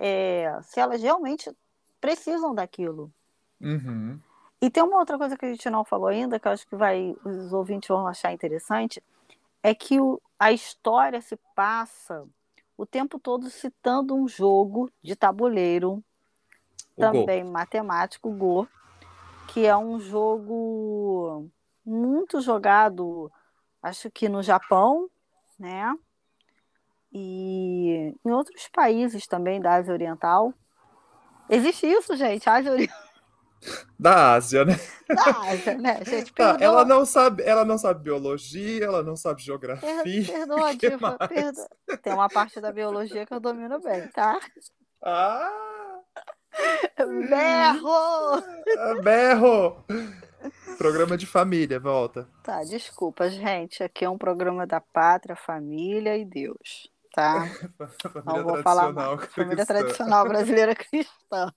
é, 0.00 0.60
se 0.62 0.80
elas 0.80 1.02
realmente 1.02 1.50
precisam 2.02 2.52
daquilo. 2.52 3.10
Uhum. 3.60 4.20
E 4.60 4.68
tem 4.68 4.82
uma 4.82 4.98
outra 4.98 5.16
coisa 5.16 5.36
que 5.36 5.46
a 5.46 5.48
gente 5.48 5.70
não 5.70 5.84
falou 5.84 6.08
ainda, 6.08 6.38
que 6.38 6.46
eu 6.46 6.52
acho 6.52 6.66
que 6.66 6.74
vai, 6.74 7.16
os 7.24 7.52
ouvintes 7.52 7.88
vão 7.88 8.06
achar 8.06 8.32
interessante, 8.32 9.02
é 9.62 9.74
que 9.74 10.00
o, 10.00 10.20
a 10.38 10.52
história 10.52 11.20
se 11.20 11.38
passa 11.54 12.26
o 12.76 12.84
tempo 12.84 13.18
todo 13.18 13.48
citando 13.48 14.14
um 14.14 14.26
jogo 14.26 14.90
de 15.00 15.14
tabuleiro, 15.14 16.02
o 16.96 17.00
também 17.00 17.44
Go. 17.44 17.52
matemático, 17.52 18.30
Go, 18.30 18.68
que 19.48 19.64
é 19.64 19.76
um 19.76 20.00
jogo 20.00 21.48
muito 21.84 22.40
jogado 22.40 23.30
acho 23.82 24.10
que 24.10 24.28
no 24.28 24.42
Japão, 24.42 25.08
né? 25.58 25.92
E 27.12 28.14
em 28.24 28.30
outros 28.30 28.68
países 28.68 29.26
também 29.26 29.60
da 29.60 29.74
Ásia 29.74 29.92
Oriental. 29.92 30.54
Existe 31.52 31.86
isso, 31.86 32.16
gente, 32.16 32.48
Oriental. 32.48 33.12
Da 33.98 34.34
Ásia, 34.34 34.64
né? 34.64 34.74
Da 35.08 35.50
Ásia, 35.50 35.74
né, 35.78 36.04
gente? 36.04 36.32
Tá, 36.34 36.56
ela 36.60 36.84
não 36.84 37.04
sabe, 37.04 37.42
ela 37.44 37.64
não 37.64 37.78
sabe 37.78 38.02
biologia, 38.02 38.84
ela 38.84 39.02
não 39.02 39.14
sabe 39.14 39.42
geografia. 39.42 40.24
Perdoa, 40.24 40.74
Diva, 40.74 41.18
perdoa. 41.28 41.68
Tem 42.02 42.12
uma 42.12 42.28
parte 42.28 42.60
da 42.60 42.72
biologia 42.72 43.24
que 43.24 43.34
eu 43.34 43.38
domino 43.38 43.80
bem, 43.80 44.08
tá? 44.08 44.40
Ah! 45.02 45.50
Berro! 47.28 48.42
Berro! 49.02 49.84
Programa 50.76 51.16
de 51.16 51.26
família, 51.26 51.78
volta. 51.78 52.28
Tá, 52.42 52.64
desculpa, 52.64 53.30
gente. 53.30 53.82
Aqui 53.82 54.04
é 54.04 54.10
um 54.10 54.18
programa 54.18 54.66
da 54.66 54.80
pátria, 54.80 55.36
família 55.36 56.16
e 56.16 56.24
Deus. 56.24 56.91
Tá? 57.12 57.44
Não 58.24 58.42
vou 58.42 58.62
falar 58.62 58.92
mais. 58.92 59.26
Família 59.26 59.66
tradicional 59.66 60.26
brasileira 60.26 60.74
cristã. 60.76 61.52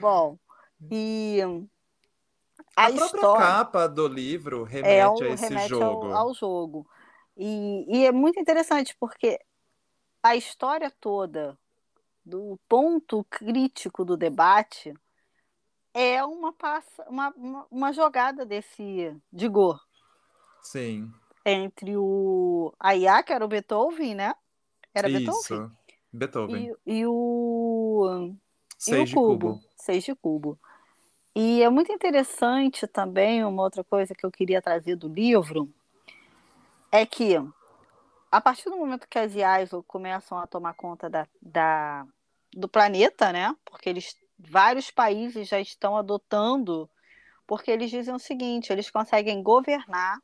Bom, 0.00 0.38
e 0.90 1.40
a, 2.76 2.86
a 2.86 2.90
própria 2.90 3.06
história... 3.06 3.46
capa 3.46 3.88
do 3.88 4.06
livro 4.06 4.62
remete 4.62 4.88
é 4.88 5.02
a 5.02 5.34
esse 5.34 5.48
remete 5.48 5.68
jogo. 5.68 6.06
Ao, 6.06 6.28
ao 6.28 6.34
jogo. 6.34 6.86
E, 7.36 7.84
e 7.88 8.06
é 8.06 8.12
muito 8.12 8.38
interessante 8.38 8.96
porque 8.98 9.40
a 10.22 10.36
história 10.36 10.92
toda 11.00 11.58
do 12.24 12.58
ponto 12.68 13.24
crítico 13.30 14.04
do 14.04 14.16
debate 14.16 14.92
é 15.94 16.22
uma, 16.24 16.52
passa, 16.52 17.04
uma, 17.08 17.30
uma, 17.30 17.66
uma 17.70 17.92
jogada 17.92 18.44
desse 18.44 19.16
de 19.32 19.48
Go. 19.48 19.78
Sim. 20.62 21.10
Entre 21.50 21.96
o 21.96 22.72
Ayá, 22.78 23.22
que 23.22 23.32
era 23.32 23.44
o 23.44 23.48
Beethoven, 23.48 24.14
né? 24.14 24.34
Era 24.94 25.08
Isso. 25.08 25.18
Beethoven? 25.18 25.70
Beethoven. 26.12 26.76
E, 26.86 27.00
e 27.00 27.06
o. 27.06 28.34
Seis 28.76 29.10
e 29.10 29.12
o 29.12 29.16
cubo. 29.16 29.52
cubo. 29.52 29.64
Seis 29.76 30.04
de 30.04 30.14
cubo. 30.14 30.58
E 31.34 31.62
é 31.62 31.70
muito 31.70 31.92
interessante 31.92 32.86
também, 32.86 33.44
uma 33.44 33.62
outra 33.62 33.84
coisa 33.84 34.14
que 34.14 34.26
eu 34.26 34.30
queria 34.30 34.60
trazer 34.60 34.96
do 34.96 35.08
livro, 35.08 35.72
é 36.90 37.06
que 37.06 37.36
a 38.30 38.40
partir 38.40 38.68
do 38.68 38.76
momento 38.76 39.08
que 39.08 39.18
as 39.18 39.34
IAs 39.34 39.70
começam 39.86 40.38
a 40.38 40.46
tomar 40.46 40.74
conta 40.74 41.08
da, 41.08 41.26
da, 41.40 42.06
do 42.52 42.68
planeta, 42.68 43.32
né? 43.32 43.54
Porque 43.64 43.88
eles 43.88 44.16
vários 44.38 44.90
países 44.90 45.48
já 45.48 45.60
estão 45.60 45.96
adotando, 45.96 46.88
porque 47.46 47.70
eles 47.70 47.90
dizem 47.90 48.14
o 48.14 48.18
seguinte: 48.18 48.72
eles 48.72 48.90
conseguem 48.90 49.42
governar 49.42 50.18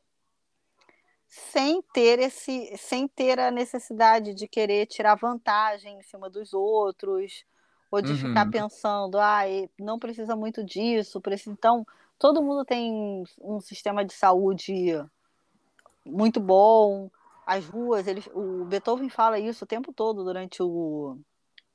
sem 1.35 1.83
ter 1.93 2.21
esse, 2.21 2.73
sem 2.77 3.09
ter 3.09 3.41
a 3.41 3.51
necessidade 3.51 4.35
de 4.35 4.47
querer 4.47 4.87
tirar 4.87 5.17
vantagem 5.17 5.99
em 5.99 6.03
cima 6.03 6.31
dos 6.31 6.55
outros, 6.55 7.45
ou 7.91 8.01
de 8.01 8.13
uhum. 8.13 8.19
ficar 8.19 8.49
pensando, 8.49 9.19
ah, 9.19 9.43
não 9.79 9.99
precisa 9.99 10.37
muito 10.37 10.63
disso, 10.63 11.21
precisa. 11.21 11.51
Então, 11.51 11.85
todo 12.21 12.43
mundo 12.43 12.65
tem 12.65 13.25
um 13.41 13.61
sistema 13.61 14.05
de 14.05 14.13
saúde 14.13 15.05
muito 16.07 16.39
bom. 16.39 17.11
As 17.45 17.67
ruas, 17.67 18.07
eles, 18.07 18.29
o 18.33 18.65
Beethoven 18.67 19.09
fala 19.09 19.37
isso 19.37 19.65
o 19.65 19.69
tempo 19.69 19.93
todo 19.93 20.23
durante 20.23 20.63
o, 20.63 21.19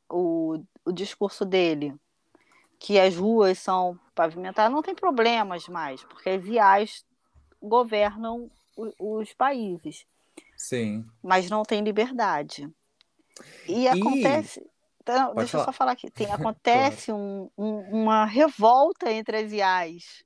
o, 0.10 0.64
o 0.86 0.92
discurso 0.94 1.44
dele 1.44 1.94
que 2.80 2.98
as 2.98 3.18
ruas 3.18 3.60
são 3.60 4.00
pavimentadas, 4.16 4.72
não 4.72 4.82
tem 4.82 4.96
problemas 4.96 5.68
mais, 5.68 6.02
porque 6.06 6.30
as 6.30 6.46
IAs 6.46 7.06
governam 7.62 8.50
os 9.00 9.34
países. 9.34 10.06
Sim. 10.56 11.06
Mas 11.24 11.50
não 11.50 11.64
tem 11.64 11.82
liberdade. 11.82 12.70
E, 13.68 13.84
e... 13.84 13.88
acontece. 13.88 14.66
Então, 15.02 15.34
deixa 15.34 15.52
falar. 15.52 15.64
eu 15.64 15.66
só 15.66 15.72
falar 15.72 15.92
aqui. 15.94 16.12
Tem, 16.12 16.28
acontece 16.32 17.08
claro. 17.08 17.22
um, 17.22 17.50
um, 17.58 18.02
uma 18.02 18.26
revolta 18.26 19.12
entre 19.12 19.38
as 19.38 19.52
IAs, 19.52 20.24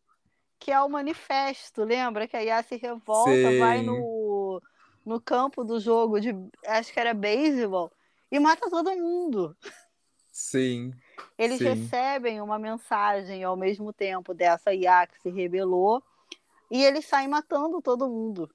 que 0.60 0.72
é 0.72 0.81
o 0.81 0.89
manifesto. 0.89 1.83
Lembra 1.83 2.27
que 2.27 2.36
a 2.36 2.43
IA 2.43 2.63
se 2.63 2.75
revolta, 2.75 3.31
Sim. 3.31 3.60
vai 3.60 3.81
no, 3.81 4.62
no 5.05 5.22
campo 5.22 5.63
do 5.63 5.79
jogo 5.79 6.19
de. 6.19 6.36
Acho 6.65 6.91
que 6.91 7.00
era 7.00 7.13
beisebol, 7.13 7.91
e 8.31 8.39
mata 8.39 8.69
todo 8.69 8.91
mundo. 8.95 9.55
Sim. 10.31 10.91
Eles 11.38 11.60
sim. 11.60 11.65
recebem 11.65 12.41
uma 12.41 12.57
mensagem 12.57 13.43
ao 13.43 13.55
mesmo 13.55 13.93
tempo 13.93 14.33
dessa 14.33 14.74
IA 14.74 15.05
que 15.05 15.22
se 15.22 15.29
rebelou 15.29 16.03
e 16.74 16.84
eles 16.84 17.06
saem 17.06 17.27
matando 17.27 17.80
todo 17.84 18.10
mundo. 18.10 18.50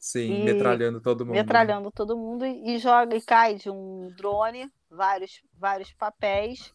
Sim, 0.00 0.32
E- 0.32 0.44
metralhando 0.44 1.00
todo 1.00 1.24
mundo. 1.24 1.36
metralhando 1.36 1.92
todo 1.92 2.18
mundo 2.18 2.44
e, 2.44 2.74
e 2.74 2.78
joga 2.78 3.16
e 3.16 3.22
cai 3.22 3.54
de 3.54 3.70
um 3.70 4.12
drone 4.16 4.68
vários, 4.90 5.40
vários 5.56 5.92
papéis 5.92 6.74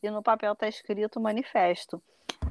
e 0.00 0.08
no 0.08 0.22
papel 0.22 0.52
está 0.52 0.68
escrito 0.68 1.20
manifesto. 1.20 2.00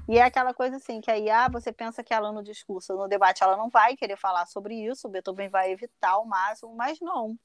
E 0.08 0.18
é 0.18 0.24
aquela 0.24 0.54
coisa 0.54 0.76
assim, 0.76 1.00
que 1.00 1.10
a 1.10 1.18
IA, 1.18 1.48
você 1.48 1.72
pensa 1.72 2.04
que 2.04 2.14
ela 2.14 2.32
no 2.34 2.44
discurso, 2.44 2.94
no 2.94 3.08
debate, 3.08 3.42
ela 3.42 3.56
não 3.56 3.70
vai 3.70 3.96
querer 3.96 4.18
falar 4.18 4.46
sobre 4.46 4.76
isso, 4.76 5.08
o 5.08 5.10
Beethoven 5.10 5.48
vai 5.48 5.72
evitar 5.72 6.12
ao 6.12 6.26
máximo, 6.26 6.76
mas 6.76 7.00
não. 7.00 7.38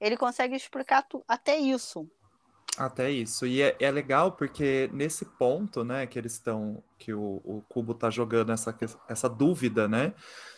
Ele 0.00 0.16
consegue 0.16 0.56
explicar 0.56 1.06
até 1.28 1.56
isso. 1.58 2.08
Até 2.76 3.10
isso. 3.10 3.46
E 3.46 3.60
é, 3.60 3.76
é 3.80 3.90
legal 3.90 4.32
porque 4.32 4.88
nesse 4.92 5.24
ponto, 5.24 5.84
né, 5.84 6.06
que 6.06 6.18
eles 6.18 6.32
estão, 6.32 6.82
que 6.98 7.12
o, 7.12 7.40
o 7.44 7.62
Cubo 7.68 7.92
tá 7.94 8.08
jogando 8.08 8.50
essa, 8.50 8.76
essa 9.08 9.28
dúvida, 9.28 9.86
né, 9.86 10.14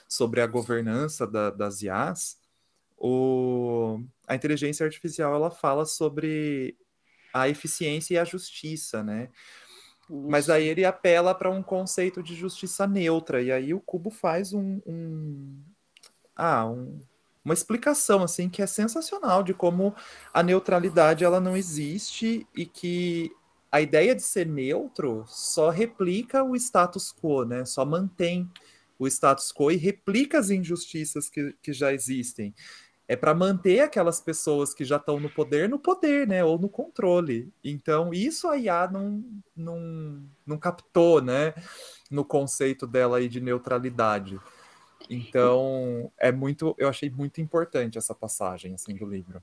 sobre 0.08 0.40
a 0.40 0.46
governança 0.46 1.26
da- 1.26 1.50
das 1.50 1.82
IAs, 1.82 2.38
o, 2.96 4.00
a 4.28 4.34
inteligência 4.34 4.86
artificial 4.86 5.34
ela 5.34 5.50
fala 5.50 5.84
sobre 5.84 6.76
a 7.32 7.48
eficiência 7.48 8.14
e 8.14 8.18
a 8.18 8.24
justiça, 8.24 9.02
né? 9.02 9.28
Mas 10.08 10.44
Isso. 10.44 10.52
aí 10.52 10.68
ele 10.68 10.84
apela 10.84 11.34
para 11.34 11.50
um 11.50 11.62
conceito 11.62 12.22
de 12.22 12.34
justiça 12.36 12.86
neutra, 12.86 13.42
e 13.42 13.50
aí 13.50 13.74
o 13.74 13.80
Cubo 13.80 14.10
faz 14.10 14.52
um, 14.52 14.80
um- 14.86 15.64
ah, 16.36 16.66
um- 16.66 17.00
uma 17.44 17.54
explicação 17.54 18.22
assim 18.22 18.48
que 18.48 18.62
é 18.62 18.66
sensacional 18.66 19.42
de 19.42 19.52
como 19.52 19.94
a 20.32 20.42
neutralidade 20.42 21.24
ela 21.24 21.40
não 21.40 21.56
existe 21.56 22.46
e 22.56 22.64
que 22.64 23.30
a 23.70 23.80
ideia 23.80 24.14
de 24.14 24.22
ser 24.22 24.46
neutro 24.46 25.24
só 25.26 25.68
replica 25.68 26.44
o 26.44 26.54
status 26.54 27.12
quo, 27.12 27.44
né? 27.44 27.64
Só 27.64 27.84
mantém 27.84 28.48
o 28.96 29.06
status 29.08 29.52
quo 29.52 29.70
e 29.70 29.76
replica 29.76 30.38
as 30.38 30.48
injustiças 30.48 31.28
que, 31.28 31.54
que 31.60 31.72
já 31.72 31.92
existem. 31.92 32.54
É 33.06 33.16
para 33.16 33.34
manter 33.34 33.80
aquelas 33.80 34.20
pessoas 34.20 34.72
que 34.72 34.84
já 34.84 34.96
estão 34.96 35.18
no 35.18 35.28
poder 35.28 35.68
no 35.68 35.78
poder, 35.78 36.26
né? 36.26 36.44
Ou 36.44 36.56
no 36.56 36.68
controle. 36.68 37.52
Então, 37.64 38.14
isso 38.14 38.48
a 38.48 38.56
IA 38.56 38.88
não, 38.90 39.24
não, 39.56 40.22
não 40.46 40.56
captou, 40.56 41.20
né? 41.20 41.52
No 42.08 42.24
conceito 42.24 42.86
dela 42.86 43.18
aí 43.18 43.28
de 43.28 43.40
neutralidade. 43.40 44.40
Então, 45.08 46.10
é 46.18 46.32
muito, 46.32 46.74
eu 46.78 46.88
achei 46.88 47.10
muito 47.10 47.40
importante 47.40 47.98
essa 47.98 48.14
passagem 48.14 48.74
assim 48.74 48.94
do 48.96 49.06
livro. 49.06 49.42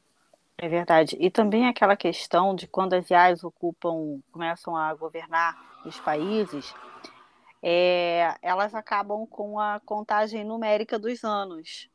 É 0.57 0.67
verdade. 0.69 1.17
E 1.19 1.29
também 1.29 1.67
aquela 1.67 1.95
questão 1.95 2.53
de 2.53 2.67
quando 2.67 2.93
as 2.93 3.09
IAs 3.09 3.43
ocupam, 3.43 4.19
começam 4.31 4.75
a 4.75 4.93
governar 4.93 5.57
os 5.85 5.99
países, 5.99 6.73
é, 7.63 8.35
elas 8.41 8.73
acabam 8.73 9.25
com 9.27 9.59
a 9.59 9.79
contagem 9.79 10.43
numérica 10.43 10.99
dos 10.99 11.23
anos. 11.23 11.89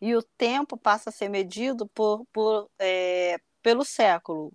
E 0.00 0.16
o 0.16 0.22
tempo 0.22 0.76
passa 0.76 1.10
a 1.10 1.12
ser 1.12 1.28
medido 1.28 1.86
por, 1.86 2.24
por, 2.32 2.68
é, 2.78 3.38
pelo 3.62 3.84
século. 3.84 4.52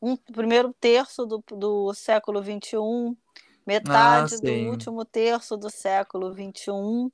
Um 0.00 0.16
primeiro 0.16 0.74
terço 0.80 1.24
do, 1.24 1.42
do 1.52 1.94
século 1.94 2.42
XXI, 2.42 3.16
metade 3.64 4.34
Ah, 4.34 4.38
do 4.40 4.52
último 4.68 5.04
terço 5.04 5.56
do 5.56 5.70
século 5.70 6.32
XXI. 6.32 7.12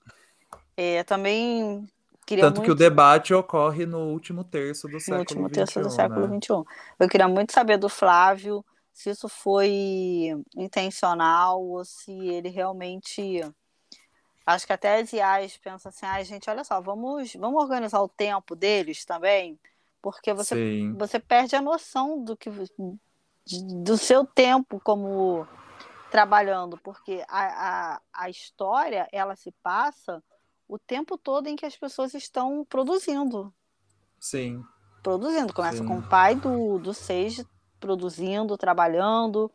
É, 0.80 1.02
também 1.02 1.84
queria 2.24 2.44
Tanto 2.44 2.60
que 2.60 2.66
o 2.66 2.70
muito 2.70 2.78
debate 2.78 3.34
ocorre 3.34 3.84
no 3.84 4.12
último 4.12 4.44
terço 4.44 4.86
do 4.86 4.92
no 4.94 5.00
século 5.00 5.18
último 5.18 5.50
terço 5.50 5.80
do 5.80 5.90
XXI, 5.90 5.96
século 5.96 6.28
né? 6.28 6.38
XXI. 6.40 6.64
Eu 7.00 7.08
queria 7.08 7.26
muito 7.26 7.52
saber 7.52 7.78
do 7.78 7.88
Flávio 7.88 8.64
se 8.92 9.10
isso 9.10 9.28
foi 9.28 10.40
intencional 10.56 11.60
ou 11.60 11.84
se 11.84 12.12
ele 12.12 12.48
realmente. 12.48 13.40
Acho 14.46 14.68
que 14.68 14.72
até 14.72 15.00
as 15.00 15.12
IAs 15.12 15.56
pensam 15.56 15.90
assim, 15.90 16.06
ai, 16.06 16.24
gente, 16.24 16.48
olha 16.48 16.62
só, 16.62 16.80
vamos, 16.80 17.34
vamos 17.34 17.60
organizar 17.60 18.00
o 18.00 18.08
tempo 18.08 18.54
deles 18.54 19.04
também, 19.04 19.58
porque 20.00 20.32
você, 20.32 20.54
Sim, 20.54 20.94
você 20.96 21.18
perde 21.18 21.56
a 21.56 21.60
noção 21.60 22.22
do 22.22 22.36
que 22.36 22.48
do 23.82 23.98
seu 23.98 24.24
tempo 24.24 24.80
como 24.84 25.44
trabalhando, 26.08 26.78
porque 26.78 27.24
a, 27.28 27.94
a, 27.96 28.00
a 28.12 28.30
história 28.30 29.08
ela 29.10 29.34
se 29.34 29.50
passa 29.60 30.22
o 30.68 30.78
tempo 30.78 31.16
todo 31.16 31.46
em 31.46 31.56
que 31.56 31.64
as 31.66 31.76
pessoas 31.76 32.14
estão 32.14 32.64
produzindo 32.68 33.52
sim, 34.20 34.62
produzindo. 35.02 35.52
Começa 35.54 35.78
Sim. 35.78 35.86
com 35.86 35.98
o 35.98 36.02
pai 36.02 36.34
do, 36.34 36.78
do 36.78 36.92
Seiji 36.92 37.46
produzindo, 37.80 38.56
trabalhando. 38.58 39.50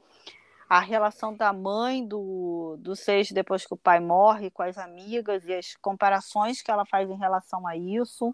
A 0.70 0.80
relação 0.80 1.36
da 1.36 1.54
mãe 1.54 2.04
do, 2.08 2.78
do 2.80 2.96
Seiji 2.96 3.34
depois 3.34 3.66
que 3.66 3.74
o 3.74 3.78
pai 3.78 4.00
morre 4.00 4.50
com 4.50 4.64
as 4.64 4.78
amigas 4.78 5.44
e 5.46 5.54
as 5.54 5.76
comparações 5.76 6.62
que 6.62 6.72
ela 6.72 6.86
faz 6.86 7.10
em 7.10 7.18
relação 7.18 7.68
a 7.68 7.76
isso. 7.76 8.34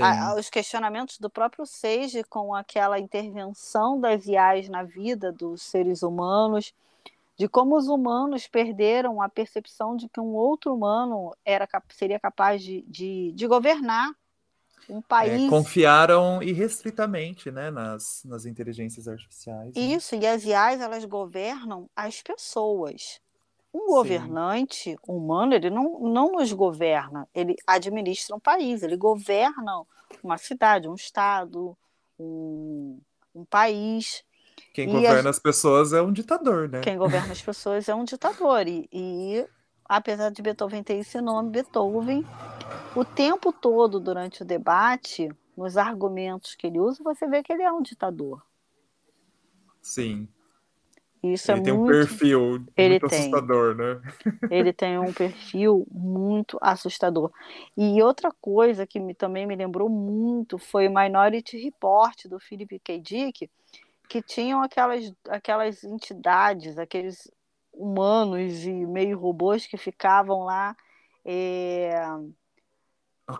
A- 0.00 0.36
os 0.38 0.48
questionamentos 0.48 1.18
do 1.18 1.28
próprio 1.28 1.66
Seiji 1.66 2.22
com 2.24 2.54
aquela 2.54 2.98
intervenção 3.00 3.98
das 3.98 4.26
IAs 4.26 4.68
na 4.68 4.84
vida 4.84 5.32
dos 5.32 5.62
seres 5.62 6.02
humanos, 6.04 6.72
de 7.36 7.48
como 7.48 7.76
os 7.76 7.88
humanos 7.88 8.46
perderam 8.46 9.20
a 9.22 9.28
percepção 9.28 9.96
de 9.96 10.08
que 10.08 10.20
um 10.20 10.34
outro 10.34 10.74
humano 10.74 11.34
era, 11.44 11.68
seria 11.90 12.20
capaz 12.20 12.62
de, 12.62 12.82
de, 12.82 13.32
de 13.32 13.46
governar 13.46 14.10
um 14.88 14.98
É, 14.98 15.02
país. 15.08 15.50
confiaram 15.50 16.42
irrestritamente, 16.42 17.50
né, 17.50 17.70
nas, 17.70 18.22
nas 18.24 18.44
inteligências 18.46 19.08
artificiais. 19.08 19.74
né? 19.74 19.82
Isso, 19.82 20.14
e 20.14 20.26
as 20.26 20.44
IAs, 20.44 20.80
elas 20.80 21.04
governam 21.04 21.88
as 21.96 22.20
pessoas. 22.22 23.20
Um 23.72 23.80
Sim. 23.80 23.86
governante 23.88 24.96
humano, 25.06 25.54
ele 25.54 25.70
não, 25.70 25.98
não 26.00 26.32
nos 26.32 26.52
governa, 26.52 27.26
ele 27.34 27.56
administra 27.66 28.36
um 28.36 28.40
país, 28.40 28.82
ele 28.82 28.96
governa 28.96 29.82
uma 30.22 30.36
cidade, 30.36 30.88
um 30.88 30.94
estado, 30.94 31.76
um, 32.18 33.00
um 33.34 33.44
país. 33.46 34.22
Quem 34.72 34.88
E 34.88 34.92
governa 34.92 35.30
as- 35.30 35.36
as 35.36 35.38
pessoas 35.38 35.92
é 35.92 36.00
um 36.00 36.12
ditador, 36.12 36.68
né? 36.68 36.80
Quem 36.80 36.96
governa 36.96 37.32
as 37.32 37.42
pessoas 37.42 37.88
é 37.88 37.94
um 37.94 38.04
ditador. 38.04 38.66
E, 38.66 38.88
e 38.92 39.46
apesar 39.84 40.30
de 40.30 40.40
Beethoven 40.42 40.82
ter 40.82 40.94
esse 40.94 41.20
nome, 41.20 41.50
Beethoven, 41.50 42.24
o 42.96 43.04
tempo 43.04 43.52
todo 43.52 44.00
durante 44.00 44.42
o 44.42 44.44
debate, 44.44 45.28
nos 45.56 45.76
argumentos 45.76 46.54
que 46.54 46.66
ele 46.66 46.80
usa, 46.80 47.02
você 47.04 47.26
vê 47.26 47.42
que 47.42 47.52
ele 47.52 47.62
é 47.62 47.70
um 47.72 47.82
ditador. 47.82 48.42
Sim. 49.80 50.28
Isso 51.22 51.52
Ele 51.52 51.60
é 51.60 51.62
tem 51.64 51.72
um 51.72 51.76
muito. 51.78 51.90
perfil 51.92 52.64
Ele 52.76 52.88
muito 52.94 53.08
tem. 53.08 53.18
assustador, 53.20 53.74
né? 53.76 54.00
Ele 54.50 54.72
tem 54.72 54.98
um 54.98 55.12
perfil 55.12 55.86
muito 55.90 56.58
assustador. 56.60 57.30
E 57.76 58.02
outra 58.02 58.30
coisa 58.40 58.86
que 58.86 58.98
me- 58.98 59.14
também 59.14 59.46
me 59.46 59.54
lembrou 59.54 59.88
muito 59.88 60.58
foi 60.58 60.88
o 60.88 60.94
Minority 60.94 61.58
Report 61.58 62.26
do 62.26 62.40
Philip 62.40 62.78
K. 62.80 62.98
Dick, 62.98 63.48
que 64.08 64.22
tinham 64.22 64.62
aquelas, 64.62 65.12
aquelas 65.28 65.84
entidades, 65.84 66.78
aqueles 66.78 67.30
humanos 67.72 68.64
e 68.64 68.86
meio 68.86 69.18
robôs 69.18 69.66
que 69.66 69.76
ficavam 69.76 70.44
lá, 70.44 70.76
é, 71.24 71.94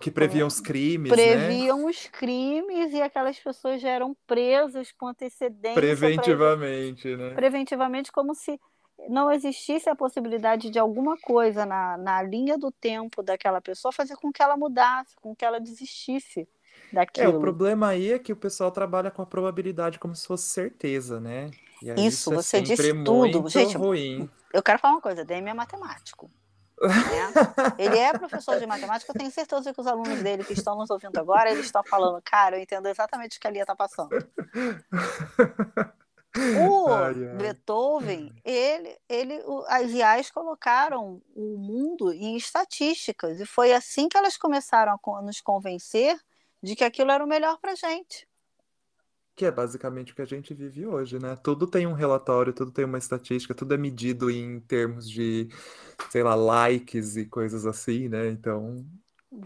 que 0.00 0.10
previam 0.10 0.46
os 0.46 0.60
crimes, 0.60 1.10
né? 1.10 1.16
previam 1.16 1.86
os 1.86 2.06
crimes 2.06 2.92
e 2.92 3.02
aquelas 3.02 3.38
pessoas 3.38 3.80
já 3.80 3.90
eram 3.90 4.16
presas 4.26 4.92
com 4.92 5.08
antecedência 5.08 5.74
Preventivamente, 5.74 7.16
né? 7.16 7.30
preventivamente 7.34 8.12
como 8.12 8.34
se 8.34 8.58
não 9.08 9.30
existisse 9.30 9.88
a 9.88 9.96
possibilidade 9.96 10.70
de 10.70 10.78
alguma 10.78 11.16
coisa 11.18 11.66
na, 11.66 11.96
na 11.96 12.22
linha 12.22 12.56
do 12.56 12.70
tempo 12.70 13.22
daquela 13.22 13.60
pessoa 13.60 13.92
fazer 13.92 14.14
com 14.16 14.32
que 14.32 14.42
ela 14.42 14.56
mudasse, 14.56 15.16
com 15.16 15.34
que 15.34 15.44
ela 15.44 15.60
desistisse 15.60 16.48
É, 16.92 16.96
daquilo. 16.96 17.38
o 17.38 17.40
problema 17.40 17.88
aí 17.88 18.12
é 18.12 18.18
que 18.18 18.32
o 18.32 18.36
pessoal 18.36 18.70
trabalha 18.70 19.10
com 19.10 19.22
a 19.22 19.26
probabilidade 19.26 19.98
como 19.98 20.14
se 20.14 20.26
fosse 20.26 20.44
certeza, 20.44 21.20
né? 21.20 21.50
Aí 21.82 22.06
Isso, 22.06 22.32
é 22.32 22.36
você 22.36 22.60
disse 22.60 23.04
tudo. 23.04 23.48
Gente, 23.48 23.76
ruim. 23.76 24.30
Eu 24.52 24.62
quero 24.62 24.78
falar 24.78 24.94
uma 24.94 25.00
coisa, 25.00 25.24
Demi 25.24 25.50
é 25.50 25.54
matemático. 25.54 26.30
né? 26.80 27.74
Ele 27.78 27.96
é 27.96 28.12
professor 28.12 28.58
de 28.58 28.66
matemática, 28.66 29.10
eu 29.12 29.18
tenho 29.18 29.30
certeza 29.30 29.72
que 29.72 29.80
os 29.80 29.86
alunos 29.86 30.22
dele 30.22 30.44
que 30.44 30.52
estão 30.52 30.76
nos 30.76 30.90
ouvindo 30.90 31.16
agora, 31.18 31.50
eles 31.50 31.66
estão 31.66 31.82
falando, 31.84 32.20
cara, 32.22 32.56
eu 32.56 32.62
entendo 32.62 32.86
exatamente 32.86 33.38
o 33.38 33.40
que 33.40 33.46
a 33.46 33.50
Lia 33.50 33.62
está 33.62 33.74
passando. 33.74 34.10
O 36.66 36.88
Ai, 36.90 37.14
ai. 37.14 37.36
Beethoven, 37.36 38.32
ele, 38.44 38.98
ele, 39.08 39.42
as 39.68 39.90
IAs 39.90 40.30
colocaram 40.30 41.22
o 41.34 41.56
mundo 41.56 42.12
em 42.12 42.36
estatísticas 42.36 43.40
e 43.40 43.46
foi 43.46 43.72
assim 43.72 44.08
que 44.08 44.16
elas 44.16 44.36
começaram 44.36 44.92
a 44.92 45.22
nos 45.22 45.40
convencer 45.40 46.18
de 46.62 46.76
que 46.76 46.84
aquilo 46.84 47.10
era 47.10 47.24
o 47.24 47.28
melhor 47.28 47.58
para 47.60 47.74
gente. 47.74 48.26
Que 49.34 49.46
é 49.46 49.50
basicamente 49.50 50.12
o 50.12 50.14
que 50.14 50.22
a 50.22 50.26
gente 50.26 50.52
vive 50.52 50.86
hoje, 50.86 51.18
né? 51.18 51.34
Tudo 51.42 51.66
tem 51.66 51.86
um 51.86 51.94
relatório, 51.94 52.52
tudo 52.52 52.70
tem 52.70 52.84
uma 52.84 52.98
estatística, 52.98 53.54
tudo 53.54 53.72
é 53.74 53.78
medido 53.78 54.30
em 54.30 54.60
termos 54.60 55.08
de, 55.08 55.48
sei 56.10 56.22
lá, 56.22 56.34
likes 56.34 57.16
e 57.16 57.24
coisas 57.24 57.64
assim, 57.66 58.08
né? 58.08 58.28
Então, 58.28 58.84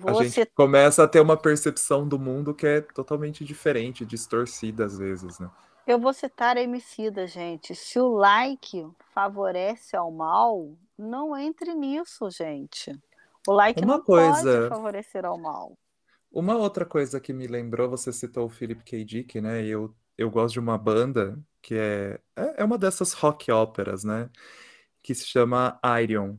a 0.05 0.13
gente 0.15 0.35
Você 0.35 0.47
começa 0.47 1.05
a 1.05 1.09
ter 1.09 1.21
uma 1.21 1.37
percepção 1.37 2.07
do 2.07 2.19
mundo 2.19 2.53
que 2.53 2.67
é 2.67 2.81
totalmente 2.81 3.45
diferente, 3.45 4.05
distorcida 4.05 4.85
às 4.85 4.99
vezes, 4.99 5.39
né? 5.39 5.49
Eu 5.87 6.01
vou 6.01 6.13
citar 6.13 6.57
a 6.57 6.61
Emicida, 6.61 7.29
gente. 7.29 7.73
Se 7.73 8.01
o 8.01 8.09
like 8.09 8.85
favorece 9.15 9.97
ao 9.97 10.11
mal, 10.11 10.77
não 10.99 11.37
entre 11.37 11.73
nisso, 11.75 12.29
gente. 12.29 12.93
O 13.47 13.53
like 13.53 13.85
Uma 13.85 13.99
não 13.99 14.05
coisa- 14.05 14.59
pode 14.63 14.69
favorecer 14.69 15.25
ao 15.25 15.39
mal. 15.39 15.79
Uma 16.37 16.55
outra 16.55 16.85
coisa 16.85 17.19
que 17.19 17.33
me 17.33 17.47
lembrou, 17.47 17.89
você 17.89 18.13
citou 18.13 18.45
o 18.45 18.51
Philip 18.51 18.85
K. 18.85 19.03
Dick, 19.07 19.41
né? 19.41 19.65
Eu, 19.65 19.97
eu 20.19 20.31
gosto 20.31 20.53
de 20.53 20.61
uma 20.61 20.77
banda 20.77 21.43
que 21.63 21.75
é, 21.75 22.21
é 22.37 22.57
é 22.59 22.65
uma 22.65 22.77
dessas 22.77 23.15
rock 23.15 23.51
óperas, 23.51 24.05
né? 24.05 24.29
Que 25.03 25.15
se 25.15 25.25
chama 25.25 25.79
Ayreon. 25.83 26.37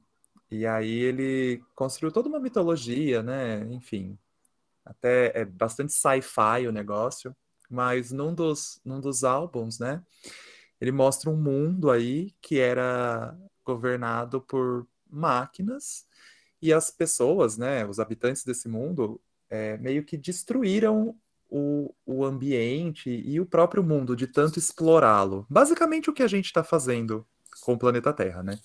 E 0.52 0.68
aí 0.68 0.88
ele 1.00 1.64
construiu 1.74 2.12
toda 2.14 2.30
uma 2.30 2.40
mitologia, 2.40 3.24
né? 3.24 3.62
Enfim, 3.74 4.20
até 4.86 5.32
é 5.36 5.46
bastante 5.46 5.94
sci-fi 5.94 6.68
o 6.68 6.72
negócio, 6.72 7.36
mas 7.68 8.12
num 8.12 8.36
dos, 8.36 8.80
num 8.86 9.02
dos 9.02 9.24
álbuns, 9.24 9.80
né? 9.80 10.04
Ele 10.80 10.92
mostra 10.92 11.30
um 11.32 11.38
mundo 11.38 11.90
aí 11.90 12.36
que 12.40 12.60
era 12.60 13.36
governado 13.66 14.42
por 14.42 14.88
máquinas 15.10 16.08
e 16.62 16.72
as 16.74 16.92
pessoas, 16.92 17.58
né? 17.58 17.86
Os 17.88 18.00
habitantes 18.00 18.44
desse 18.44 18.70
mundo 18.70 19.20
é, 19.50 19.78
meio 19.78 20.04
que 20.04 20.18
destruíram 20.18 21.16
o, 21.50 21.94
o 22.06 22.26
ambiente 22.26 23.10
e 23.10 23.40
o 23.40 23.46
próprio 23.46 23.84
mundo 23.84 24.16
de 24.16 24.28
tanto 24.28 24.60
explorá-lo. 24.60 25.46
Basicamente 25.50 26.10
o 26.10 26.14
que 26.14 26.24
a 26.24 26.28
gente 26.28 26.46
está 26.46 26.64
fazendo 26.64 27.26
com 27.62 27.74
o 27.74 27.78
planeta 27.78 28.14
Terra, 28.14 28.44
né? 28.44 28.60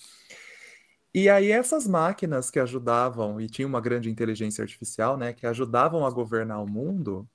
E 1.14 1.28
aí 1.28 1.50
essas 1.50 1.86
máquinas 1.86 2.50
que 2.50 2.58
ajudavam, 2.58 3.40
e 3.40 3.46
tinha 3.46 3.68
uma 3.68 3.80
grande 3.80 4.08
inteligência 4.08 4.62
artificial, 4.62 5.16
né, 5.16 5.32
que 5.34 5.46
ajudavam 5.46 6.06
a 6.06 6.10
governar 6.10 6.62
o 6.62 6.70
mundo, 6.70 7.28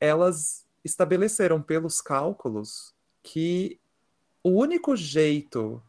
elas 0.00 0.64
estabeleceram 0.84 1.60
pelos 1.60 2.00
cálculos 2.00 2.94
que 3.22 3.80
o 4.42 4.50
único 4.50 4.94
jeito 4.94 5.82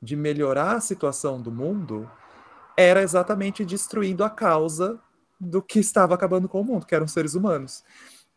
de 0.00 0.14
melhorar 0.14 0.76
a 0.76 0.80
situação 0.80 1.42
do 1.42 1.50
mundo 1.50 2.08
era 2.76 3.02
exatamente 3.02 3.64
destruindo 3.64 4.22
a 4.22 4.30
causa 4.30 5.00
do 5.38 5.62
que 5.62 5.78
estava 5.78 6.14
acabando 6.14 6.48
com 6.48 6.60
o 6.60 6.64
mundo, 6.64 6.86
que 6.86 6.94
eram 6.94 7.06
seres 7.06 7.34
humanos. 7.34 7.84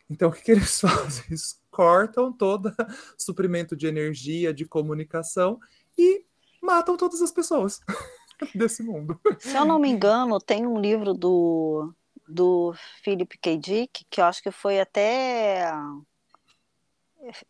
Então, 0.10 0.30
o 0.30 0.34
que, 0.34 0.42
que 0.42 0.52
eles 0.52 0.80
fazem? 0.82 1.26
Eles 1.30 1.62
cortam 1.70 2.32
todo 2.34 2.74
suprimento 3.18 3.76
de 3.76 3.88
energia, 3.88 4.54
de 4.54 4.66
comunicação 4.66 5.60
e 5.98 6.26
matam 6.62 6.98
todas 6.98 7.22
as 7.22 7.32
pessoas 7.32 7.80
desse 8.56 8.84
mundo. 8.84 9.20
Se 9.40 9.56
eu 9.56 9.66
não 9.66 9.80
me 9.80 9.90
engano, 9.90 10.40
tem 10.40 10.66
um 10.66 10.80
livro 10.80 11.14
do, 11.14 11.94
do 12.28 12.74
Philip 13.04 13.38
K. 13.38 13.58
Dick, 13.58 14.06
que 14.10 14.22
eu 14.22 14.26
acho 14.26 14.42
que 14.42 14.52
foi 14.52 14.80
até 14.80 15.72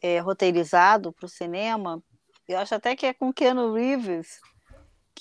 é, 0.02 0.20
roteirizado 0.20 1.12
para 1.14 1.26
o 1.26 1.30
cinema. 1.30 2.04
Eu 2.48 2.58
acho 2.58 2.76
até 2.76 2.96
que 2.96 3.06
é 3.06 3.14
com 3.14 3.34
Keanu 3.34 3.74
Reeves, 3.74 4.40